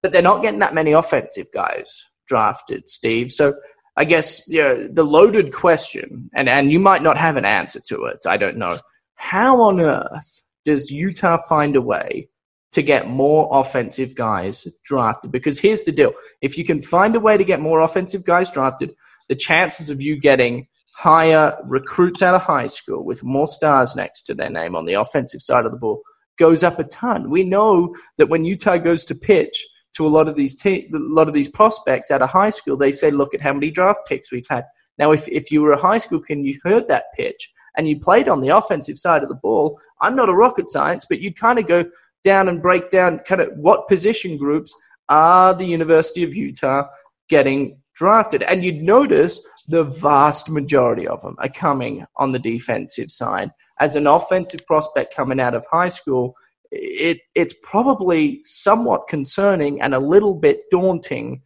[0.02, 3.32] but they're not getting that many offensive guys drafted, Steve.
[3.32, 3.56] So
[3.98, 8.06] I guess yeah, the loaded question, and and you might not have an answer to
[8.06, 8.20] it.
[8.26, 8.78] I don't know.
[9.16, 12.30] How on earth does Utah find a way
[12.72, 15.32] to get more offensive guys drafted?
[15.32, 18.50] Because here's the deal: if you can find a way to get more offensive guys
[18.50, 18.96] drafted,
[19.30, 24.24] the chances of you getting higher recruits out of high school with more stars next
[24.24, 26.02] to their name on the offensive side of the ball
[26.38, 27.30] goes up a ton.
[27.30, 30.98] We know that when Utah goes to pitch to a lot of these te- a
[30.98, 34.02] lot of these prospects out of high school, they say, "Look at how many draft
[34.08, 34.66] picks we've had."
[34.98, 37.88] Now, if if you were a high school kid and you heard that pitch and
[37.88, 41.20] you played on the offensive side of the ball, I'm not a rocket science, but
[41.20, 41.86] you'd kind of go
[42.24, 44.74] down and break down kind of what position groups
[45.10, 46.88] are the University of Utah
[47.30, 53.12] getting drafted, and you'd notice the vast majority of them are coming on the defensive
[53.12, 53.52] side.
[53.80, 56.36] As an offensive prospect coming out of high school,
[56.72, 61.42] it it's probably somewhat concerning and a little bit daunting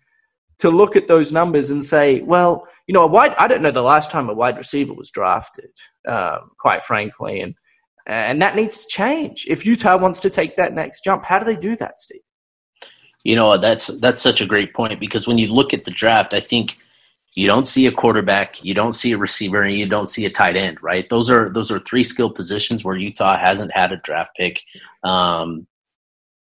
[0.58, 3.72] to look at those numbers and say, well, you know, a wide, I don't know
[3.72, 5.72] the last time a wide receiver was drafted,
[6.08, 7.42] um, quite frankly.
[7.42, 7.56] And,
[8.06, 9.46] and that needs to change.
[9.50, 12.22] If Utah wants to take that next jump, how do they do that, Steve?
[13.24, 16.34] You know, that's, that's such a great point because when you look at the draft,
[16.34, 16.78] I think
[17.34, 20.30] you don't see a quarterback, you don't see a receiver, and you don't see a
[20.30, 21.10] tight end, right?
[21.10, 24.62] Those are, those are three skill positions where Utah hasn't had a draft pick,
[25.04, 25.66] um,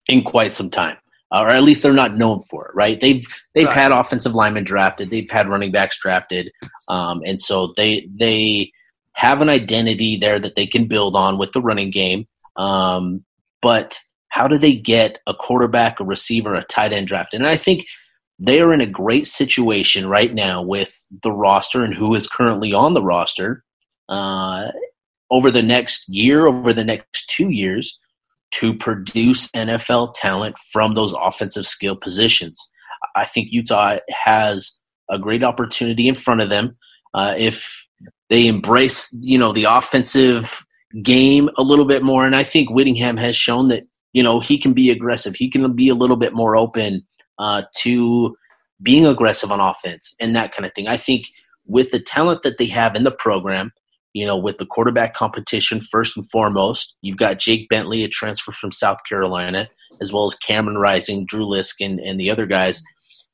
[0.07, 0.97] in quite some time
[1.31, 2.99] or at least they're not known for it, right?
[2.99, 3.75] They've they've right.
[3.75, 6.51] had offensive linemen drafted, they've had running backs drafted,
[6.88, 8.71] um, and so they they
[9.17, 12.27] have an identity there that they can build on with the running game.
[12.56, 13.25] Um,
[13.63, 13.99] but
[14.30, 17.39] how do they get a quarterback, a receiver, a tight end drafted?
[17.39, 17.88] And I think
[18.45, 22.73] they are in a great situation right now with the roster and who is currently
[22.73, 23.63] on the roster.
[24.08, 24.67] Uh,
[25.32, 27.99] over the next year, over the next two years,
[28.51, 32.69] to produce NFL talent from those offensive skill positions.
[33.15, 36.77] I think Utah has a great opportunity in front of them
[37.15, 37.87] uh, if
[38.30, 40.66] they embrace, you know, the offensive
[41.02, 42.26] game a little bit more.
[42.26, 45.36] And I think Whittingham has shown that you know he can be aggressive.
[45.36, 47.06] He can be a little bit more open
[47.40, 48.36] uh, to
[48.82, 50.88] being aggressive on offense and that kind of thing.
[50.88, 51.26] I think
[51.66, 53.72] with the talent that they have in the program,
[54.18, 56.96] you know, with the quarterback competition first and foremost.
[57.04, 59.70] You've got Jake Bentley, a transfer from South Carolina,
[60.02, 62.82] as well as Cameron Rising, Drew Lisk, and, and the other guys.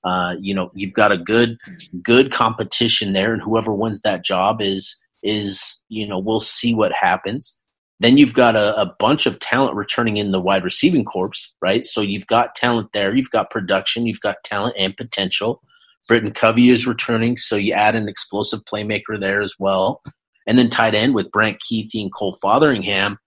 [0.03, 1.57] Uh, you know, you've got a good
[2.01, 6.91] good competition there, and whoever wins that job is is you know we'll see what
[6.93, 7.59] happens.
[7.99, 11.85] Then you've got a, a bunch of talent returning in the wide receiving corps, right?
[11.85, 15.61] So you've got talent there, you've got production, you've got talent and potential.
[16.07, 20.01] Britton Covey is returning, so you add an explosive playmaker there as well
[20.47, 23.17] and then tight end with Brant Kuithe and Cole Fotheringham.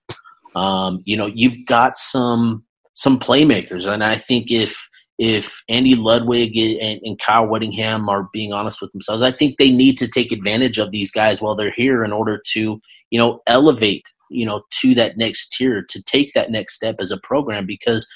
[0.55, 6.57] Um, you know, you've got some some playmakers, and I think if if Andy Ludwig
[6.57, 10.31] and, and, Kyle Whittingham are being honest with themselves, I think they need to take
[10.31, 14.63] advantage of these guys while they're here in order to, you know, elevate, you know,
[14.83, 18.07] to that next tier, to take that next step as a program because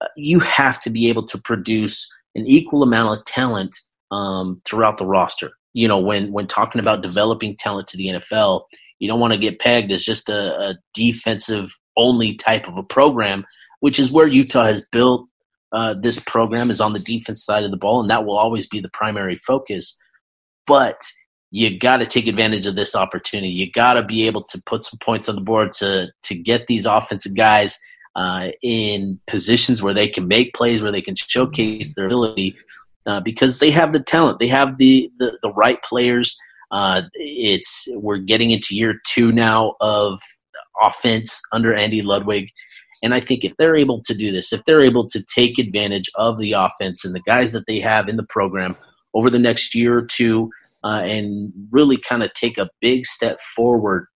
[0.00, 3.74] uh, you have to be able to produce an equal amount of talent
[4.12, 5.50] um, throughout the roster.
[5.74, 8.62] You know, when when talking about developing talent to the NFL,
[9.00, 12.82] you don't want to get pegged as just a, a defensive only type of a
[12.82, 13.44] program,
[13.80, 15.27] which is where Utah has built
[15.72, 18.66] uh, this program is on the defense side of the ball, and that will always
[18.66, 19.96] be the primary focus.
[20.66, 21.00] But
[21.50, 23.50] you got to take advantage of this opportunity.
[23.50, 26.66] You got to be able to put some points on the board to to get
[26.66, 27.78] these offensive guys
[28.16, 32.56] uh, in positions where they can make plays, where they can showcase their ability
[33.06, 36.38] uh, because they have the talent, they have the the, the right players.
[36.70, 40.20] Uh, it's we're getting into year two now of
[40.82, 42.50] offense under Andy Ludwig,
[43.02, 46.10] and I think if they're able to do this, if they're able to take advantage
[46.16, 48.76] of the offense and the guys that they have in the program
[49.14, 50.50] over the next year or two,
[50.84, 54.06] uh, and really kind of take a big step forward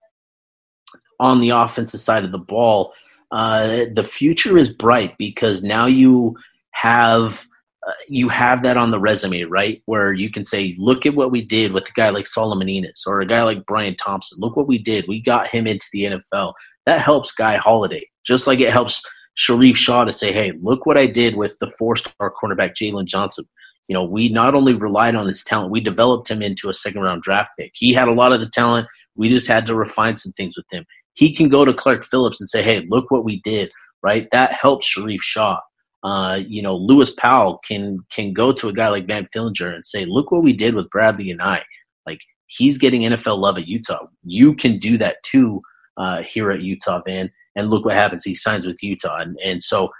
[1.20, 2.92] on the offensive side of the ball,
[3.30, 6.36] uh, the future is bright because now you
[6.72, 7.46] have
[7.86, 9.82] uh, you have that on the resume, right?
[9.86, 13.06] Where you can say, look at what we did with a guy like Solomon Enis
[13.08, 14.38] or a guy like Brian Thompson.
[14.40, 15.06] Look what we did.
[15.08, 16.52] We got him into the NFL.
[16.86, 19.02] That helps Guy Holliday, just like it helps
[19.36, 23.06] Sharrieff Shah to say, hey, look what I did with the four star cornerback Jaylon
[23.06, 23.44] Johnson.
[23.88, 27.02] You know, we not only relied on his talent, we developed him into a second
[27.02, 27.72] round draft pick.
[27.74, 28.86] He had a lot of the talent.
[29.16, 30.84] We just had to refine some things with him.
[31.14, 33.70] He can go to Clark Phillips and say, hey, look what we did,
[34.02, 34.28] right?
[34.32, 35.58] That helps Sharrieff Shah.
[36.02, 39.86] Uh, you know, Lewis Powell can can go to a guy like Van Fillinger and
[39.86, 41.62] say, "Look what we did with Bradlee Anae.
[42.06, 44.06] Like he's getting NFL love at Utah.
[44.24, 45.62] You can do that too
[45.96, 47.30] uh, here at Utah, Van.
[47.54, 48.24] And look what happens.
[48.24, 49.90] He signs with Utah, and and so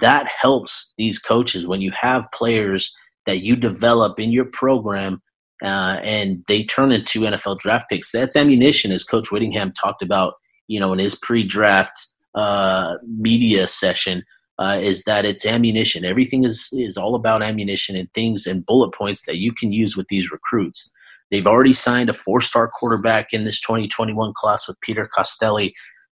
[0.00, 2.94] that helps these coaches when you have players
[3.26, 5.20] that you develop in your program
[5.62, 8.10] uh, and they turn into NFL draft picks.
[8.10, 10.34] That's ammunition, as Coach Whittingham talked about,
[10.66, 14.24] you know, in his pre-draft uh, media session
[14.58, 16.04] uh, is that it's ammunition.
[16.04, 19.96] Everything is is all about ammunition and things and bullet points that you can use
[19.96, 20.90] with these recruits.
[21.30, 25.72] They've already signed a four star quarterback in this 2021 class with Peter Costelli.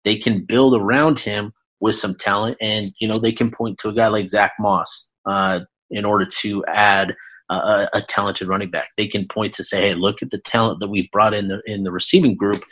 [0.05, 3.89] They can build around him with some talent, and you know they can point to
[3.89, 5.61] a guy like Zach Moss uh,
[5.91, 7.15] in order to add
[7.51, 8.89] a, a, talented running back.
[8.97, 11.63] They can point to say, "Hey, look at the talent that we've brought in the
[11.67, 12.63] in the receiving group,"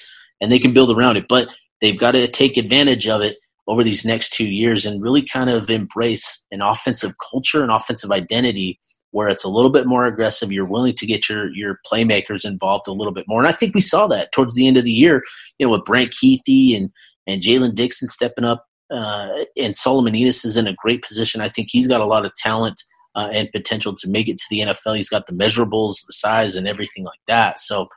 [0.40, 1.26] and they can build around it.
[1.28, 1.48] But
[1.80, 5.50] they've got to take advantage of it over these next two years and really kind
[5.50, 8.78] of embrace an offensive culture and offensive identity
[9.12, 10.52] where it's a little bit more aggressive.
[10.52, 13.74] You're willing to get your your playmakers involved a little bit more, and I think
[13.74, 15.22] we saw that towards the end of the year.
[15.58, 16.90] You know, with Brant Kuithe and
[17.30, 21.40] and Jaylen Dixon stepping up, uh, and Solomon Enis is in a great position.
[21.40, 22.82] I think he's got a lot of talent
[23.14, 24.96] uh, and potential to make it to the NFL.
[24.96, 27.60] He's got the measurables, the size, and everything like that.
[27.60, 27.88] So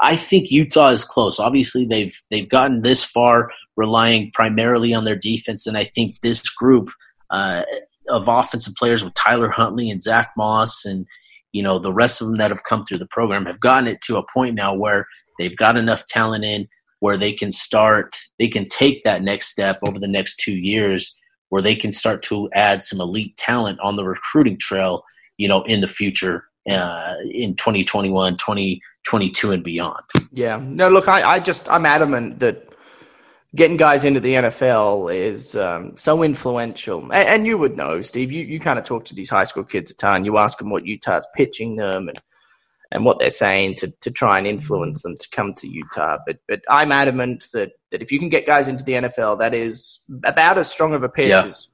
[0.00, 1.38] I think Utah is close.
[1.38, 6.48] Obviously, they've they've gotten this far relying primarily on their defense, and I think this
[6.48, 6.90] group
[7.30, 7.62] uh,
[8.08, 11.06] of offensive players with Tyler Huntley and Zach Moss and
[11.52, 14.00] you know the rest of them that have come through the program have gotten it
[14.02, 15.06] to a point now where
[15.38, 16.66] they've got enough talent in
[17.00, 21.16] where they can start they can take that next step over the next two years
[21.48, 25.02] where they can start to add some elite talent on the recruiting trail
[25.36, 30.00] you know in the future uh, in 2021 2022 and beyond
[30.32, 32.68] yeah no look I, I just i'm adamant that
[33.54, 37.02] getting guys into the NFL is um, so influential.
[37.02, 39.64] And, and, you would know, Steve, you, you kind of talk to these high school
[39.64, 40.24] kids a ton.
[40.24, 42.20] You ask them what Utah's pitching them and,
[42.92, 46.18] and what they're saying to, to try and influence them to come to Utah.
[46.26, 49.54] But but I'm adamant that, that if you can get guys into the NFL, that
[49.54, 51.44] is about as strong of a pitch yeah.
[51.44, 51.68] as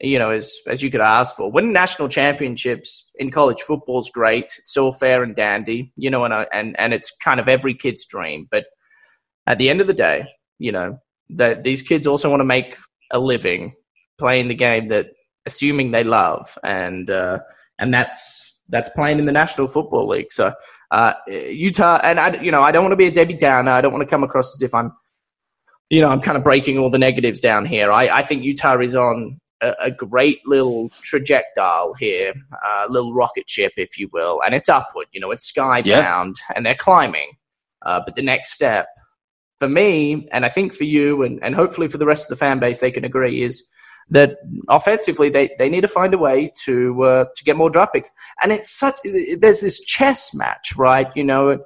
[0.00, 1.50] you know as as you could ask for.
[1.50, 4.52] Winning national championships in college football is great.
[4.58, 8.04] It's all fair and dandy, you know, and and and it's kind of every kid's
[8.04, 8.46] dream.
[8.50, 8.66] But
[9.46, 10.26] at the end of the day,
[10.58, 12.76] you know, that these kids also want to make
[13.10, 13.74] a living
[14.18, 15.06] playing the game that
[15.46, 17.38] assuming they love and uh,
[17.78, 18.39] and that's
[18.70, 20.32] that's playing in the National Football League.
[20.32, 20.52] So
[20.90, 23.70] uh, Utah and I you know I don't want to be a Debbie Downer.
[23.70, 24.92] I don't want to come across as if I'm
[25.88, 27.92] you know I'm kind of breaking all the negatives down here.
[27.92, 33.48] I, I think Utah is on a, a great little trajectory here, a little rocket
[33.48, 35.06] ship, if you will, and it's upward.
[35.12, 36.54] You know, it's skybound, yeah.
[36.54, 37.32] and they're climbing.
[37.82, 38.88] Uh, but the next step
[39.58, 42.36] for me, and I think for you, and, and hopefully for the rest of the
[42.36, 43.66] fan base, they can agree is
[44.08, 47.94] that offensively they, they need to find a way to uh, to get more draft
[47.94, 48.10] picks.
[48.42, 48.96] And it's such
[49.38, 51.08] there's this chess match, right?
[51.14, 51.58] You know,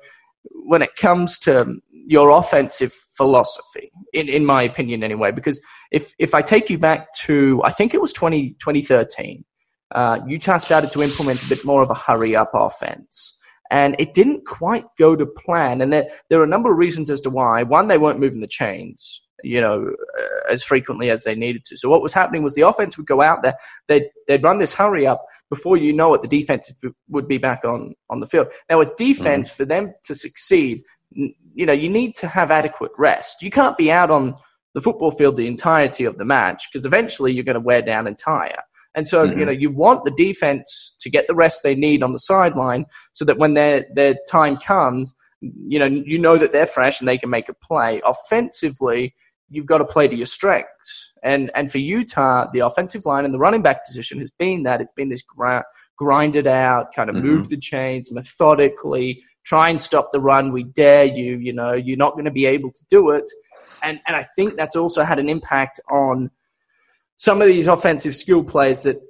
[0.66, 5.30] when it comes to your offensive philosophy, in, in my opinion, anyway.
[5.30, 9.44] Because if if I take you back to I think it was 20, 2013,
[9.94, 13.38] uh, Utah started to implement a bit more of a hurry up offense
[13.70, 15.80] and it didn't quite go to plan.
[15.80, 17.62] And there, there are a number of reasons as to why.
[17.62, 21.76] One, they weren't moving the chains, you know, uh, as frequently as they needed to.
[21.76, 24.74] So what was happening was the offense would go out there, they'd, they'd run this
[24.74, 25.24] hurry up.
[25.50, 26.72] Before you know it, the defense
[27.08, 28.48] would be back on, on the field.
[28.68, 29.56] Now, with defense, mm-hmm.
[29.56, 33.42] for them to succeed, you know, you need to have adequate rest.
[33.42, 34.36] You can't be out on
[34.74, 38.06] the football field the entirety of the match because eventually you're going to wear down
[38.06, 38.62] and tire.
[38.94, 39.38] And so, mm-hmm.
[39.38, 42.86] you know, you want the defense to get the rest they need on the sideline
[43.12, 47.08] so that when their, their time comes, you know, you know that they're fresh and
[47.08, 48.00] they can make a play.
[48.04, 49.14] Offensively,
[49.48, 51.12] you've got to play to your strengths.
[51.22, 54.80] And, and for Utah, the offensive line and the running back position has been that.
[54.80, 55.64] It's been this gra-
[55.96, 57.28] grinded out, kind of mm-hmm.
[57.28, 60.52] move the chains methodically, try and stop the run.
[60.52, 63.30] We dare you, you know, you're not going to be able to do it.
[63.82, 66.30] And, and I think that's also had an impact on–
[67.16, 69.00] some of these offensive skill players that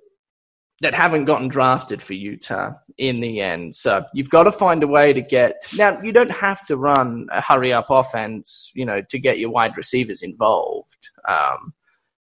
[0.80, 3.76] that haven't gotten drafted for Utah in the end.
[3.76, 6.00] So you've got to find a way to get now.
[6.02, 9.76] You don't have to run a hurry up offense, you know, to get your wide
[9.76, 11.10] receivers involved.
[11.28, 11.74] Um,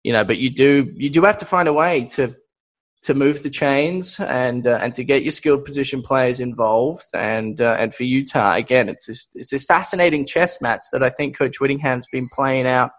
[0.03, 2.35] you know, but you do you do have to find a way to
[3.01, 7.05] to move the chains and uh, and to get your skilled position players involved.
[7.13, 11.09] And uh, and for Utah, again, it's this it's this fascinating chess match that I
[11.09, 12.91] think Coach Whittingham's been playing out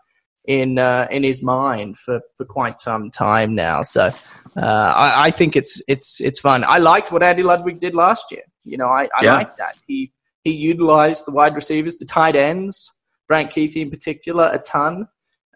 [0.46, 3.82] in uh, in his mind for, for quite some time now.
[3.82, 4.12] So
[4.56, 6.64] uh, I, I, think it's it's it's fun.
[6.64, 8.42] I liked what Andy Ludwig did last year.
[8.64, 9.34] You know, I, I yeah.
[9.34, 9.76] like that.
[9.86, 10.12] He
[10.44, 12.92] he utilized the wide receivers, the tight ends,
[13.28, 15.06] Brant Kuithe in particular, a ton,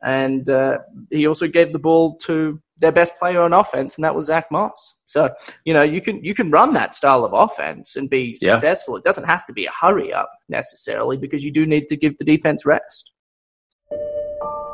[0.03, 0.79] and uh,
[1.11, 4.51] he also gave the ball to their best player on offense, and that was Zach
[4.51, 4.95] Moss.
[5.07, 5.31] So
[5.65, 8.95] you know you can you can run that style of offense and be successful.
[8.95, 8.99] Yeah.
[8.99, 12.19] It doesn't have to be a hurry up necessarily because you do need to give
[12.19, 13.13] the defense rest.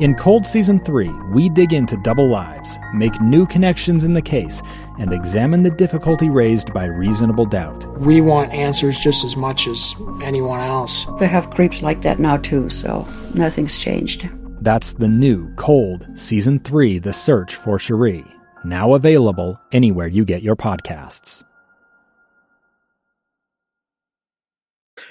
[0.00, 4.62] In Cold Season 3, we dig into double lives, make new connections in the case,
[4.98, 7.84] and examine the difficulty raised by reasonable doubt.
[8.00, 11.06] We want answers just as much as anyone else.
[11.18, 14.26] They have creeps like that now, too, so nothing's changed.
[14.62, 18.26] That's the new Cold Season 3 The Search for Sheree,
[18.64, 21.44] now available anywhere you get your podcasts.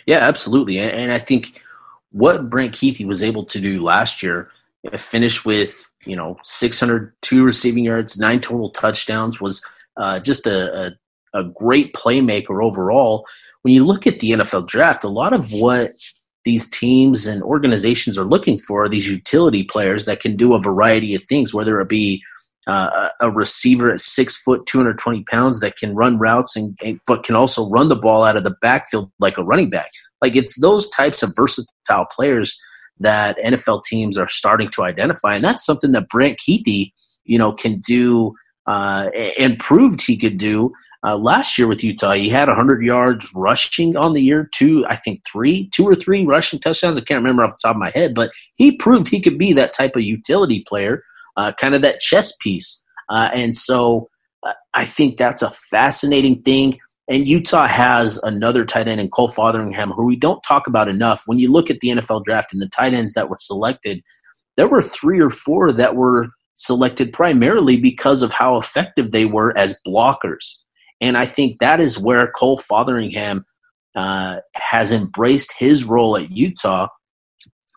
[0.07, 0.79] Yeah, absolutely.
[0.79, 1.61] And I think
[2.09, 4.49] what Brant Kuithe was able to do last year
[4.97, 9.61] finish with you know, 602 receiving yards, nine total touchdowns, was
[9.97, 10.87] uh, just a,
[11.33, 13.25] a, a great playmaker overall.
[13.61, 15.93] When you look at the NFL draft, a lot of what
[16.45, 20.61] these teams and organizations are looking for are these utility players that can do a
[20.61, 22.23] variety of things, whether it be
[22.65, 27.35] uh, a receiver at six foot, 220 pounds that can run routes and, but can
[27.35, 29.89] also run the ball out of the backfield like a running back.
[30.21, 32.57] Like it's those types of versatile players
[32.99, 36.91] that NFL teams are starting to identify, and that's something that Brant Kuithe,
[37.25, 38.33] you know, can do
[38.67, 40.71] uh, and proved he could do
[41.03, 42.11] uh, last year with Utah.
[42.11, 46.25] He had 100 yards rushing on the year, two, I think three, two or three
[46.25, 46.97] rushing touchdowns.
[46.97, 49.53] I can't remember off the top of my head, but he proved he could be
[49.53, 51.03] that type of utility player,
[51.37, 52.83] uh, kind of that chess piece.
[53.09, 54.09] Uh, and so
[54.45, 56.77] uh, I think that's a fascinating thing.
[57.09, 61.23] And Utah has another tight end in Cole Fotheringham, who we don't talk about enough.
[61.25, 64.03] When you look at the NFL draft and the tight ends that were selected,
[64.57, 69.57] there were three or four that were selected primarily because of how effective they were
[69.57, 70.55] as blockers.
[71.01, 73.43] And I think that is where Cole Fotheringham
[73.95, 76.89] uh, has embraced his role at Utah.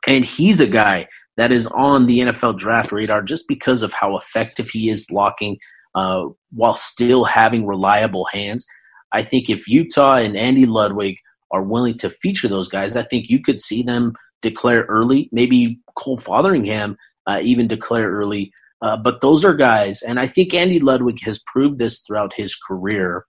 [0.07, 1.07] And he's a guy
[1.37, 5.57] that is on the NFL draft radar just because of how effective he is blocking
[5.95, 8.67] uh, while still having reliable hands.
[9.13, 11.17] I think if Utah and Andy Ludwig
[11.51, 15.29] are willing to feature those guys, I think you could see them declare early.
[15.33, 16.97] Maybe Cole Fotheringham
[17.27, 18.53] uh, even declare early.
[18.83, 22.57] Uh, but those are guys, and I think Andy Ludwig has proved this throughout his
[22.57, 23.25] career.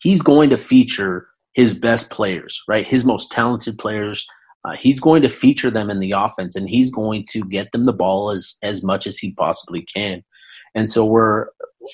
[0.00, 2.86] He's going to feature his best players, right?
[2.86, 4.26] His most talented players.
[4.64, 7.84] Uh, he's going to feature them in the offense, and he's going to get them
[7.84, 10.22] the ball as as much as he possibly can.
[10.74, 11.48] And so we're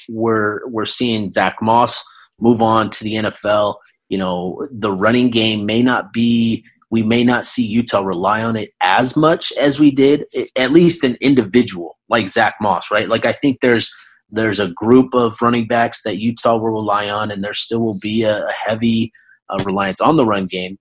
[0.08, 2.04] we're we're seeing Zach Moss
[2.40, 3.76] move on to the NFL.
[4.08, 8.56] You know, the running game may not be, we may not see Utah rely on
[8.56, 10.24] it as much as we did,
[10.56, 13.08] at least an individual like Zach Moss, right?
[13.08, 13.90] Like I think there's
[14.30, 17.98] there's a group of running backs that Utah will rely on, and there still will
[17.98, 19.10] be a, a heavy
[19.48, 20.78] uh, reliance on the run game.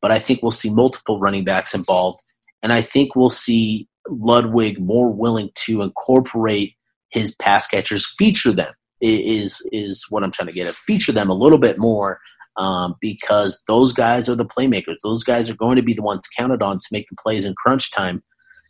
[0.00, 2.20] But I think we'll see multiple running backs involved,
[2.62, 6.74] and I think we'll see Ludwig more willing to incorporate
[7.10, 10.74] his pass catchers, feature them is is what I'm trying to get at.
[10.74, 12.20] Feature them a little bit more
[12.56, 14.96] um, because those guys are the playmakers.
[15.02, 17.54] Those guys are going to be the ones counted on to make the plays in
[17.56, 18.22] crunch time.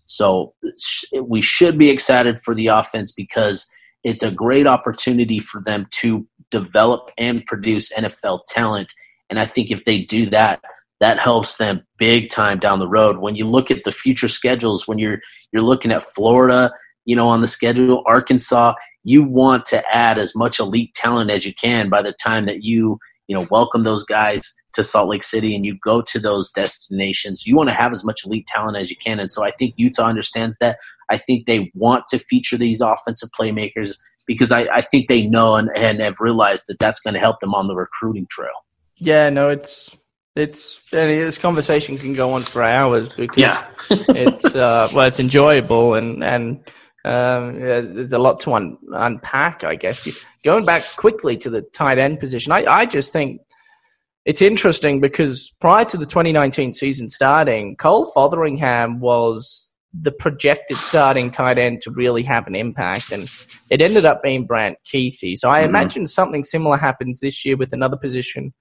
[0.05, 3.67] So sh- we should be excited for the offense because
[4.05, 8.93] it's a great opportunity for them to develop and produce NFL talent.
[9.29, 10.63] And I think if they do that,
[11.01, 13.19] that helps them big time down the road.
[13.19, 15.21] When you look at the future schedules, when you're
[15.53, 16.71] you're looking at Florida
[17.09, 18.75] you know, on the schedule, Arkansas,
[19.09, 22.63] you want to add as much elite talent as you can by the time that
[22.63, 26.51] you, you know, welcome those guys to Salt Lake City and you go to those
[26.51, 27.47] destinations.
[27.47, 29.19] You want to have as much elite talent as you can.
[29.19, 30.77] And so I think Utah understands that.
[31.11, 35.57] I think they want to feature these offensive playmakers because I, I think they know
[35.57, 38.51] and, and have realized that that's going to help them on the recruiting trail.
[38.97, 39.97] Yeah, no, it's
[40.37, 43.67] it's this conversation can go on for hours because yeah.
[43.91, 46.61] it's uh, well, it's enjoyable and and
[47.05, 50.09] um, there's a lot to un- unpack, I guess.
[50.45, 53.41] Going back quickly to the tight end position, I, I just think
[54.25, 61.31] it's interesting because prior to the 2019 season starting, Cole Fotheringham was the projected starting
[61.31, 63.31] tight end to really have an impact, and
[63.71, 65.37] it ended up being Brant Kuithe.
[65.39, 65.71] So I mm-hmm.
[65.71, 68.53] imagine something similar happens this year with another position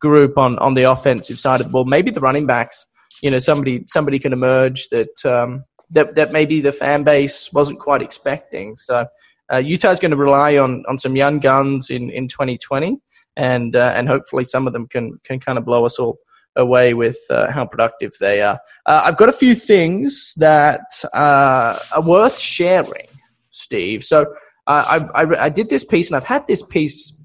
[0.00, 1.84] group on, on the offensive side of the ball.
[1.84, 2.84] Maybe the running backs,
[3.22, 7.80] you know, somebody somebody can emerge that um, that that maybe the fan base wasn't
[7.80, 8.76] quite expecting.
[8.76, 9.06] So
[9.52, 12.98] uh, Utah's going to rely on on some young guns in in 2020,
[13.36, 16.18] and uh, and hopefully some of them can can kind of blow us all
[16.56, 18.58] away with uh, how productive they are.
[18.86, 20.80] Uh, I've got a few things that
[21.12, 23.08] uh, are worth sharing,
[23.50, 24.04] Steve.
[24.04, 24.22] So
[24.66, 27.16] uh, I, I I did this piece, and I've had this piece,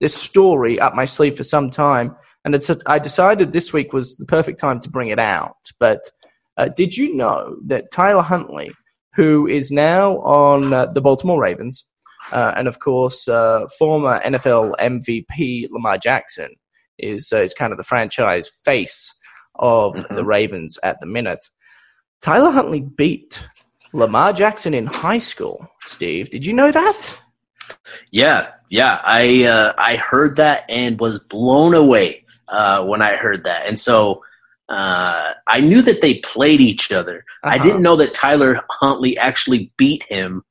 [0.00, 2.16] this story up my sleeve for some time.
[2.44, 5.70] And it's, I decided this week was the perfect time to bring it out.
[5.78, 6.00] But
[6.62, 8.70] uh, did you know that Tyler Huntley,
[9.14, 11.84] who is now on uh, the Baltimore Ravens,
[12.30, 16.50] uh, and of course, uh, former NFL MVP Lamar Jackson
[16.98, 19.12] is uh, is kind of the franchise face
[19.56, 20.14] of mm-hmm.
[20.14, 21.44] the Ravens at the minute.
[22.20, 23.44] Tyler Huntley beat
[23.92, 25.66] Lamar Jackson in high school.
[25.86, 27.18] Steve, did you know that?
[28.12, 32.24] Yeah, yeah, I uh, I heard that and was blown away
[32.84, 34.22] when I heard that, and so
[34.72, 37.24] uh, I knew that they played each other.
[37.44, 37.54] Uh-huh.
[37.54, 40.42] I didn't know that Tyler Huntley actually beat him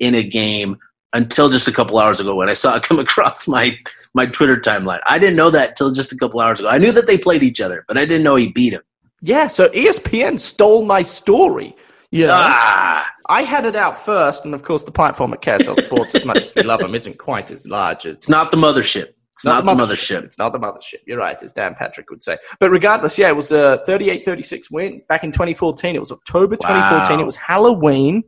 [0.00, 0.76] in a game
[1.12, 3.78] until just a couple hours ago when I saw it come across my
[4.12, 4.98] my Twitter timeline.
[5.08, 6.68] I didn't know that till just a couple hours ago.
[6.68, 8.82] I knew that they played each other, but I didn't know he beat him.
[9.22, 11.76] Yeah, so ESPN stole my story.
[12.10, 16.16] Yeah, ah, I had it out first, and of course, the platform at KSL Sports,
[16.16, 18.16] as much as we love them, isn't quite as large as.
[18.16, 19.12] It's not the mothership.
[19.32, 20.24] It's not, not the mothership.
[20.24, 20.98] It's not the mothership.
[21.06, 22.36] You're right, as Dan Patrick would say.
[22.58, 25.96] But regardless, yeah, it was a 38 36 win back in 2014.
[25.96, 27.16] It was October 2014.
[27.16, 27.22] Wow.
[27.22, 28.22] It was Halloween.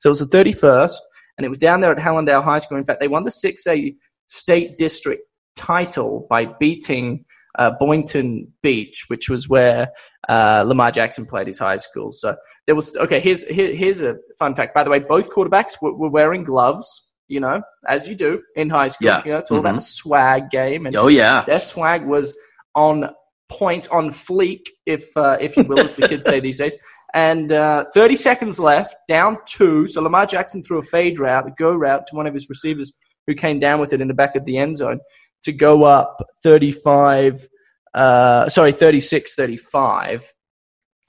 [0.00, 0.94] So it was the 31st,
[1.36, 2.78] and it was down there at Hallandale High School.
[2.78, 3.96] In fact, they won the 6A
[4.28, 5.22] state district
[5.56, 7.24] title by beating
[7.58, 9.88] uh, Boynton Beach, which was where
[10.28, 12.12] uh, Lamar Jackson played his high school.
[12.12, 12.36] So
[12.66, 13.20] there was okay.
[13.20, 14.74] Here's here, here's a fun fact.
[14.74, 17.07] By the way, both quarterbacks were, were wearing gloves.
[17.28, 19.06] You know, as you do in high school.
[19.06, 19.22] Yeah.
[19.24, 19.66] You know, it's all mm-hmm.
[19.66, 20.86] about the swag game.
[20.86, 22.36] And oh yeah, their swag was
[22.74, 23.10] on
[23.48, 26.76] point, on fleek, if uh, if you will, as the kids say these days.
[27.14, 29.86] And uh, 30 seconds left, down two.
[29.86, 32.92] So Lamar Jackson threw a fade route, a go route to one of his receivers
[33.26, 35.00] who came down with it in the back of the end zone
[35.42, 37.48] to go up 35,
[37.94, 40.32] uh, sorry, 36 35.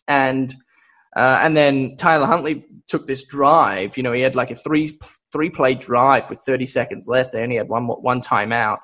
[0.07, 0.55] And,
[1.15, 3.97] uh, and then Tyler Huntley took this drive.
[3.97, 4.97] You know, he had like a three,
[5.31, 7.31] three play drive with 30 seconds left.
[7.31, 8.77] They only had one, one timeout.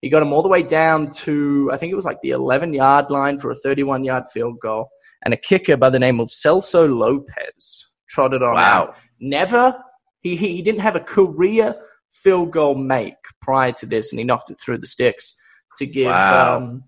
[0.00, 2.72] He got him all the way down to, I think it was like the 11
[2.72, 4.88] yard line for a 31 yard field goal.
[5.24, 8.62] And a kicker by the name of Celso Lopez trotted on wow.
[8.62, 8.96] out.
[9.20, 9.76] Never,
[10.20, 11.74] he, he didn't have a career
[12.12, 15.34] field goal make prior to this, and he knocked it through the sticks
[15.78, 16.56] to give wow.
[16.56, 16.84] um,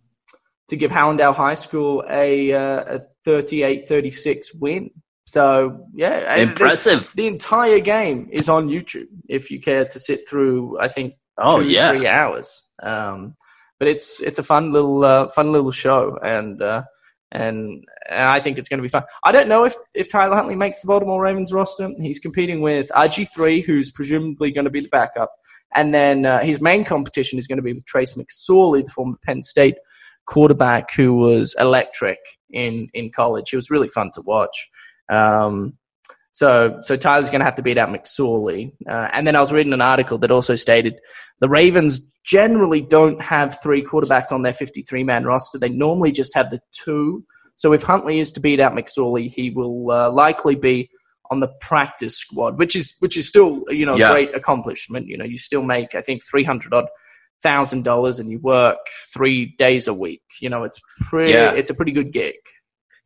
[0.70, 4.90] to give Hallandale High School a, uh, a 38-36 win.
[5.26, 7.12] So yeah, impressive.
[7.14, 10.80] The entire game is on YouTube if you care to sit through.
[10.80, 12.64] I think oh two, yeah three hours.
[12.82, 13.36] Um,
[13.78, 16.82] but it's it's a fun little uh, fun little show, and uh,
[17.30, 19.04] and, and I think it's going to be fun.
[19.22, 21.88] I don't know if, if Tyler Huntley makes the Baltimore Ravens roster.
[22.00, 25.32] He's competing with RG3, who's presumably going to be the backup.
[25.76, 29.16] And then uh, his main competition is going to be with Trace McSorley, the former
[29.24, 29.76] Penn State
[30.30, 32.18] quarterback who was electric
[32.50, 33.50] in, in college.
[33.50, 34.70] He was really fun to watch.
[35.10, 35.74] Um,
[36.32, 38.72] so, so Tyler's going to have to beat out McSorley.
[38.88, 41.00] Uh, and then I was reading an article that also stated
[41.40, 45.58] the Ravens generally don't have three quarterbacks on their 53 man roster.
[45.58, 47.24] They normally just have the two.
[47.56, 50.88] So if Huntley is to beat out McSorley, he will uh, likely be
[51.30, 54.10] on the practice squad, which is which is still you know yeah.
[54.10, 55.06] a great accomplishment.
[55.06, 56.86] You know, you still make I think 300 odd
[57.42, 58.78] thousand dollars and you work
[59.12, 60.22] three days a week.
[60.40, 61.32] You know, it's pretty.
[61.32, 61.52] Yeah.
[61.52, 62.34] It's a pretty good gig.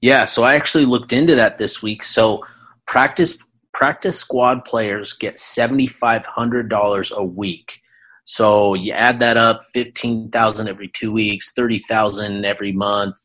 [0.00, 0.24] Yeah.
[0.24, 2.04] So I actually looked into that this week.
[2.04, 2.44] So
[2.86, 3.38] practice
[3.72, 7.80] practice squad players get seventy five hundred dollars a week.
[8.24, 13.16] So you add that up, fifteen thousand every two weeks, thirty thousand every month.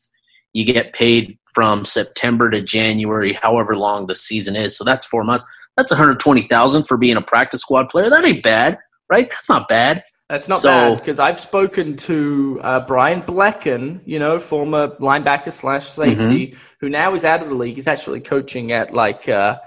[0.52, 4.76] You get paid from September to January, however long the season is.
[4.76, 5.46] So that's four months.
[5.76, 8.10] That's one hundred twenty thousand for being a practice squad player.
[8.10, 8.78] That ain't bad,
[9.10, 9.30] right?
[9.30, 10.02] That's not bad.
[10.30, 15.52] That's not so, bad because I've spoken to uh, Brian Blechen, you know, former linebacker
[15.52, 16.58] slash safety, mm-hmm.
[16.78, 17.74] who now is out of the league.
[17.74, 19.58] He's actually coaching at like, uh,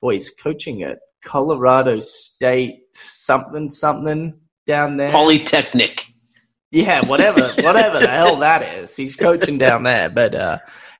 [0.00, 5.10] boy, he's coaching at Colorado State something something down there.
[5.10, 6.06] Polytechnic.
[6.70, 8.94] Yeah, whatever, whatever the hell that is.
[8.94, 10.08] He's coaching down there.
[10.08, 10.58] But uh,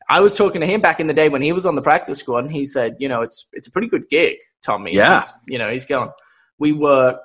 [0.08, 2.18] I was talking to him back in the day when he was on the practice
[2.18, 4.92] squad, and he said, you know, it's it's a pretty good gig, Tommy.
[4.96, 5.20] Yeah.
[5.20, 6.10] He's, you know, he's going.
[6.58, 7.20] We work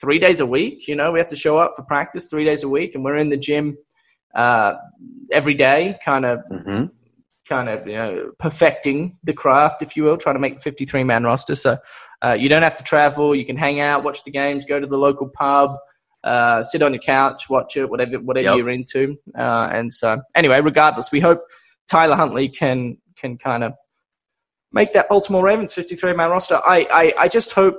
[0.00, 0.88] three days a week.
[0.88, 3.16] You know, we have to show up for practice three days a week, and we're
[3.16, 3.76] in the gym
[4.34, 4.74] uh,
[5.32, 6.40] every day, kind of.
[6.50, 6.86] Mm-hmm
[7.48, 11.02] kind of you know, perfecting the craft, if you will, trying to make the 53
[11.02, 11.54] man roster.
[11.54, 11.78] So
[12.22, 13.34] uh, you don't have to travel.
[13.34, 15.76] You can hang out, watch the games, go to the local pub,
[16.24, 18.56] uh, sit on your couch, watch it, whatever whatever yep.
[18.58, 19.16] you're into.
[19.36, 21.42] Uh, and so, anyway, regardless, we hope
[21.88, 23.72] Tyler Huntley can can kind of
[24.72, 26.56] make that Baltimore Ravens 53 man roster.
[26.56, 27.76] I, I, I just hope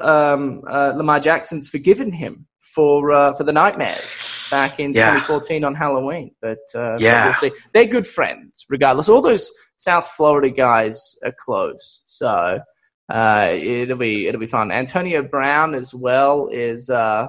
[0.00, 5.14] um, uh, Lamar Jackson's forgiven him for uh, for the nightmares back in yeah.
[5.14, 6.34] 2014 on Halloween.
[6.40, 7.50] But uh, yeah, we'll see.
[7.72, 9.08] They're good friends, regardless.
[9.08, 12.60] All those South Florida guys are close, so
[13.08, 14.70] uh, it'll be it'll be fun.
[14.70, 17.28] Antonio Brown as well is uh,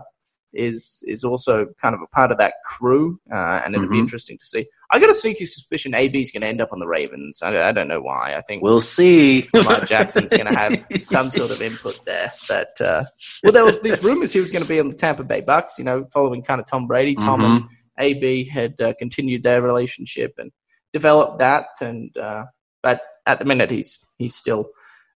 [0.54, 3.94] is is also kind of a part of that crew, uh, and it'll mm-hmm.
[3.94, 4.68] be interesting to see.
[4.92, 7.42] I got a sneaky suspicion AB is going to end up on the Ravens.
[7.42, 8.36] I, I, don't know why.
[8.36, 9.48] I think we'll see.
[9.54, 12.32] Lamar Jackson's going to have some sort of input there.
[12.48, 13.04] But uh,
[13.44, 15.80] well, there was these rumors he was going to be on the Tampa Bay Bucks.
[15.80, 17.16] You know, following kind of Tom Brady.
[17.16, 17.56] Tom mm-hmm.
[17.56, 20.52] and AB had uh, continued their relationship and
[20.92, 22.44] developed that, and uh,
[22.82, 24.70] but at the minute he's he's still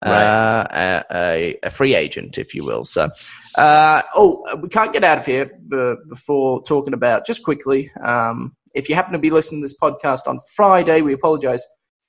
[0.01, 2.85] uh, a, a, free agent, if you will.
[2.85, 3.09] So,
[3.57, 7.89] uh, oh, we can't get out of here b- before talking about just quickly.
[8.03, 11.63] Um, if you happen to be listening to this podcast on Friday, we apologize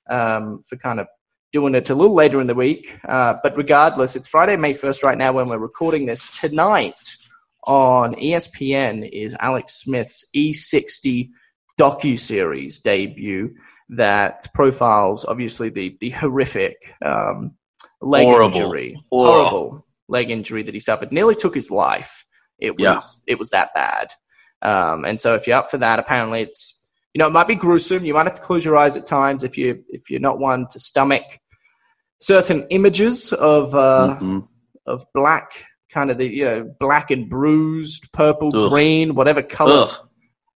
[0.09, 1.07] um, for kind of
[1.53, 2.99] doing it a little later in the week.
[3.07, 6.29] Uh, but regardless, it's Friday, May 1st, right now, when we're recording this.
[6.31, 7.17] Tonight
[7.65, 11.29] on ESPN is Alex Smith's E60
[11.79, 13.53] docu series debut
[13.89, 17.51] that profiles obviously the the horrific um,
[18.01, 18.59] leg Horrible.
[18.59, 19.25] injury, Oh.
[19.25, 22.25] horrible leg injury that he suffered, nearly took his life.
[22.59, 22.83] It was
[23.27, 23.33] Yeah.
[23.33, 24.13] it was that bad.
[24.61, 26.73] Um, and so if you're up for that, apparently it's
[27.13, 28.05] you know it might be gruesome.
[28.05, 30.67] You might have to close your eyes at times if you if you're not one
[30.71, 31.23] to stomach
[32.19, 34.47] certain images of uh, Mhm.
[34.85, 35.51] of black
[35.91, 38.69] kind of the you know black and bruised, purple, Ugh.
[38.69, 40.06] green, whatever color Ugh.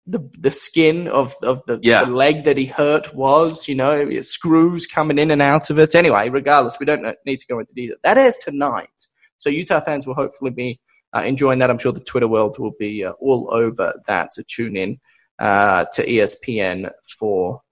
[0.06, 2.04] The the skin of of the, Yeah.
[2.04, 3.68] the leg that he hurt was.
[3.68, 5.94] You know, screws coming in and out of it.
[5.94, 7.96] Anyway, regardless, we don't need to go into detail.
[8.02, 9.06] That is tonight,
[9.38, 10.80] so Utah fans will hopefully be
[11.14, 11.70] uh, enjoying that.
[11.70, 14.34] I'm sure the Twitter world will be uh, all over that.
[14.34, 14.98] So tune in
[15.38, 17.62] uh, to ESPN for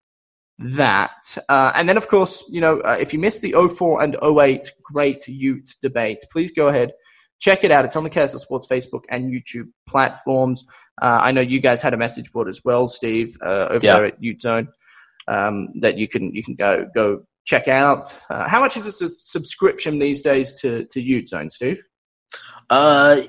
[0.59, 1.39] that.
[1.49, 4.73] Uh, and then, of course, you know, uh, if you missed the 04 and 08
[4.83, 6.93] Great Ute debate, please go ahead,
[7.39, 7.85] check it out.
[7.85, 10.65] It's on the KSL Sports Facebook and YouTube platforms.
[11.01, 13.95] Uh, I know you guys had a message board as well, Steve, uh, over Yeah.
[13.95, 14.69] there at Ute Zone
[15.29, 18.19] um, that you can you can go go check out.
[18.29, 21.83] Uh, how much is a su- subscription these days to to Ute Zone, Steve?
[22.71, 23.21] Uh,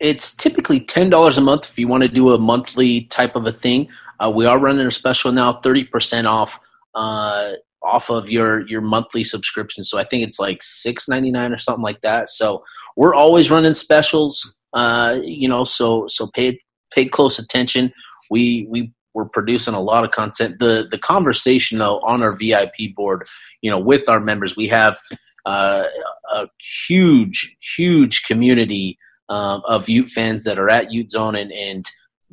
[0.00, 3.46] it's typically ten dollars a month if you want to do a monthly type of
[3.46, 3.88] a thing.
[4.20, 6.58] Uh, we are running a special now, thirty percent off
[6.94, 7.52] uh,
[7.84, 9.84] off of your your monthly subscription.
[9.84, 12.30] So I think it's like six ninety nine or something like that.
[12.30, 12.62] So
[12.96, 14.52] we're always running specials.
[14.72, 16.58] Uh, you know, so so pay
[16.92, 17.92] pay close attention.
[18.30, 20.58] We we we're producing a lot of content.
[20.58, 23.26] The the conversation though on our VIP board,
[23.62, 24.98] you know, with our members, we have
[25.46, 25.84] uh,
[26.32, 31.86] a huge huge community um, of Ute fans that are at Ute Zone, and, and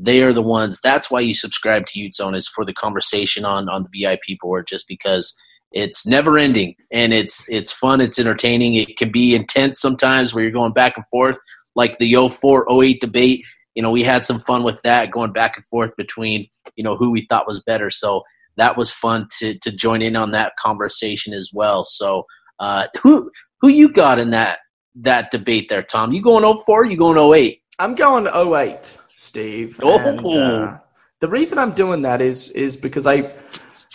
[0.04, 0.82] they are the ones.
[0.82, 4.40] That's why you subscribe to Ute Zone is for the conversation on on the VIP
[4.40, 5.36] board, just because
[5.72, 8.76] it's never ending and it's it's fun, it's entertaining.
[8.76, 11.38] It can be intense sometimes where you're going back and forth,
[11.76, 13.46] like the 04 08 debate.
[13.76, 16.98] You know, we had some fun with that, going back and forth between you know
[16.98, 17.90] who we thought was better.
[17.90, 18.24] So
[18.58, 21.84] that was fun to to join in on that conversation as well.
[21.84, 22.26] So
[22.60, 23.30] uh, who
[23.62, 24.60] who you got in that
[24.96, 26.12] that debate there, Tom?
[26.12, 26.86] You going 04?
[26.86, 27.60] You going 08?
[27.80, 28.98] I'm going 08,
[29.32, 29.80] Steve.
[29.82, 29.98] Oh.
[29.98, 30.78] And, uh,
[31.22, 33.34] the reason I'm doing that is is because I,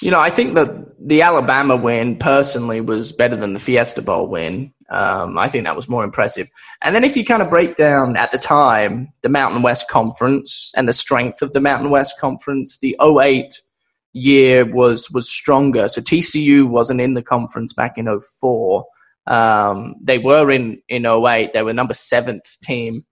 [0.01, 0.69] you know, I think that
[0.99, 4.73] the Alabama win personally was better than the Fiesta Bowl win.
[4.89, 6.49] Um, I think that was more impressive.
[6.83, 10.73] And then if you kind of break down at the time the Mountain West Conference
[10.75, 13.61] and the strength of the Mountain West Conference, the 08
[14.15, 15.89] year was was stronger.
[15.89, 18.09] So TCU wasn't in the conference back in
[18.41, 18.87] 04.
[19.27, 21.53] Um, they were in in 08.
[21.53, 23.05] They were number seventh team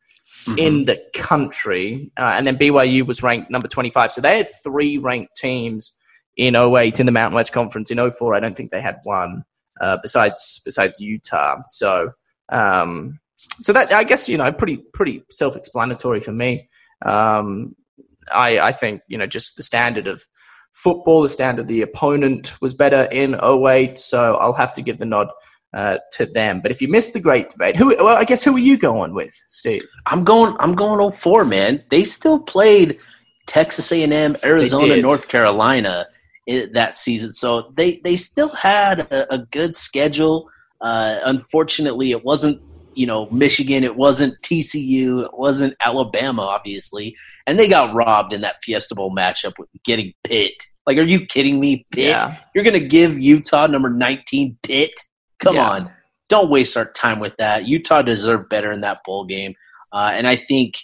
[0.57, 4.13] in the country, uh, and then BYU was ranked number 25.
[4.13, 5.93] So they had three ranked teams
[6.37, 7.91] in 08 in the Mountain West Conference.
[7.91, 9.45] In 04, I don't think they had one
[9.81, 11.63] uh, besides besides Utah.
[11.69, 12.13] So
[12.51, 16.69] um, so that I guess you know pretty pretty self explanatory for me.
[17.05, 17.75] Um,
[18.33, 20.25] I I think you know just the standard of
[20.73, 23.99] football, the standard the opponent was better in 08.
[23.99, 25.29] So I'll have to give the nod.
[25.75, 27.89] Uh, to them, but if you missed the great debate, who?
[27.97, 29.81] Well, I guess who are you going with, Steve?
[30.07, 30.55] I'm going.
[30.61, 31.83] I'm going 04, man.
[31.91, 33.01] They still played
[33.47, 34.97] Texas A&M, Arizona.
[35.01, 36.07] North Carolina
[36.49, 40.49] i that season, so they they still had a, a good schedule.
[40.81, 42.61] Uh, unfortunately, it wasn't
[42.95, 47.17] you know Michigan, it wasn't TCU, it wasn't Alabama, obviously,
[47.47, 50.53] and they got robbed in that Fiesta Bowl matchup with getting Pitt.
[50.87, 51.87] Like, are you kidding me?
[51.91, 52.11] Pitt?
[52.11, 52.37] Yeah.
[52.55, 54.93] You're going to give Utah number 19 Pitt?
[55.41, 55.71] Come Yeah.
[55.71, 55.91] on.
[56.29, 57.67] Don't waste our time with that.
[57.67, 59.55] Utah deserved better in that bowl game.
[59.93, 60.75] Uh, and I think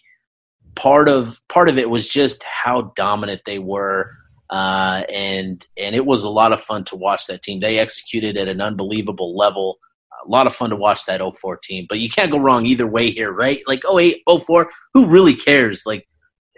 [0.77, 4.11] part of part of it was just how dominant they were.
[4.51, 7.61] Uh, and and it was a lot of fun to watch that team.
[7.61, 9.79] They executed at an unbelievable level.
[10.27, 11.87] A lot of fun to watch that 04 team.
[11.89, 13.61] But you can't go wrong either way here, right?
[13.67, 15.85] Like 08, 04, who really cares?
[15.87, 16.07] Like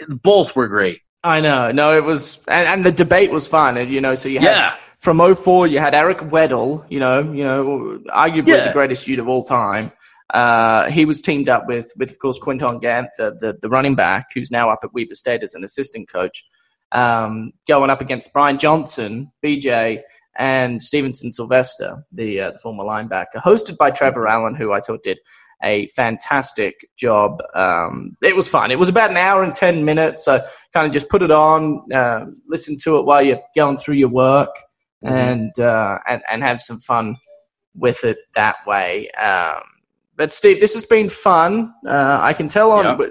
[0.08, 0.98] both were great.
[1.22, 1.70] I know.
[1.70, 3.76] No, it was, and, and the debate was fun.
[3.76, 4.74] And, you know, so you had Yeah.
[5.02, 8.68] From 04, you had Eric Weddle, you know, you know, arguably Yeah.
[8.68, 9.90] the greatest Ute of all time.
[10.32, 14.28] Uh, he was teamed up with, with of course, Quinton Ganther, the, the running back,
[14.32, 16.44] who's now up at Weber State as an assistant coach,
[16.92, 20.02] um, going up against Brian Johnson, BJ,
[20.38, 25.02] and Stevenson Sylvester, the, uh, the former linebacker, hosted by Trevor Allen, who I thought
[25.02, 25.18] did
[25.64, 27.42] a fantastic job.
[27.54, 28.70] Um, it was fun.
[28.70, 30.24] It was about an hour and 10 minutes.
[30.24, 33.96] So kind of just put it on, uh, listen to it while you're going through
[33.96, 34.50] your work
[35.02, 37.16] and, uh, and, and have some fun
[37.74, 39.10] with it that way.
[39.12, 39.62] Um,
[40.16, 41.72] but Steve, this has been fun.
[41.86, 43.06] Uh, I can tell on, Yeah.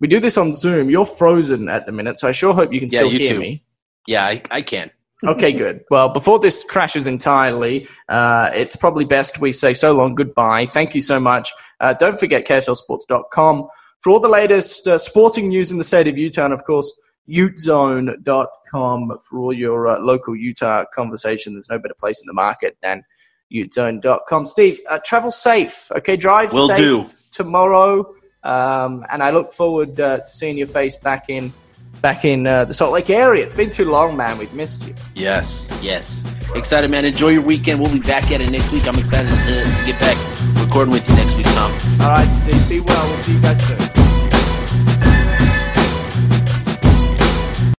[0.00, 0.90] we do this on Zoom.
[0.90, 2.18] You're frozen at the minute.
[2.18, 3.40] So I sure hope you can Yeah, still you hear too.
[3.40, 3.64] me.
[4.06, 4.90] Yeah, I, I can.
[5.24, 5.80] Okay, good.
[5.90, 10.66] Well, before this crashes entirely, uh, it's probably best we say so long goodbye.
[10.66, 11.52] Thank you so much.
[11.80, 13.68] Uh, don't forget KSLSports.com
[14.00, 16.92] for all the latest uh, sporting news in the state of Utah, and of course,
[17.28, 21.54] UteZone.com for all your uh, local Utah conversation.
[21.54, 23.04] There's no better place in the market than
[23.52, 24.46] utezone.com.
[24.46, 25.90] Steve, uh, travel safe.
[25.96, 27.06] Okay, drive Will safe do.
[27.30, 28.14] tomorrow.
[28.42, 31.52] Um, and I look forward uh, to seeing your face back in
[32.00, 33.46] back in uh, the Salt Lake area.
[33.46, 34.36] It's been too long, man.
[34.36, 34.94] We've missed you.
[35.14, 36.34] Yes, yes.
[36.54, 37.04] Excited, man.
[37.04, 37.80] Enjoy your weekend.
[37.80, 38.88] We'll be back at it next week.
[38.88, 40.16] I'm excited to, to get back
[40.60, 41.70] recording with you next week, Tom.
[42.02, 42.68] All right, Steve.
[42.68, 43.08] Be well.
[43.08, 44.01] We'll see you guys soon.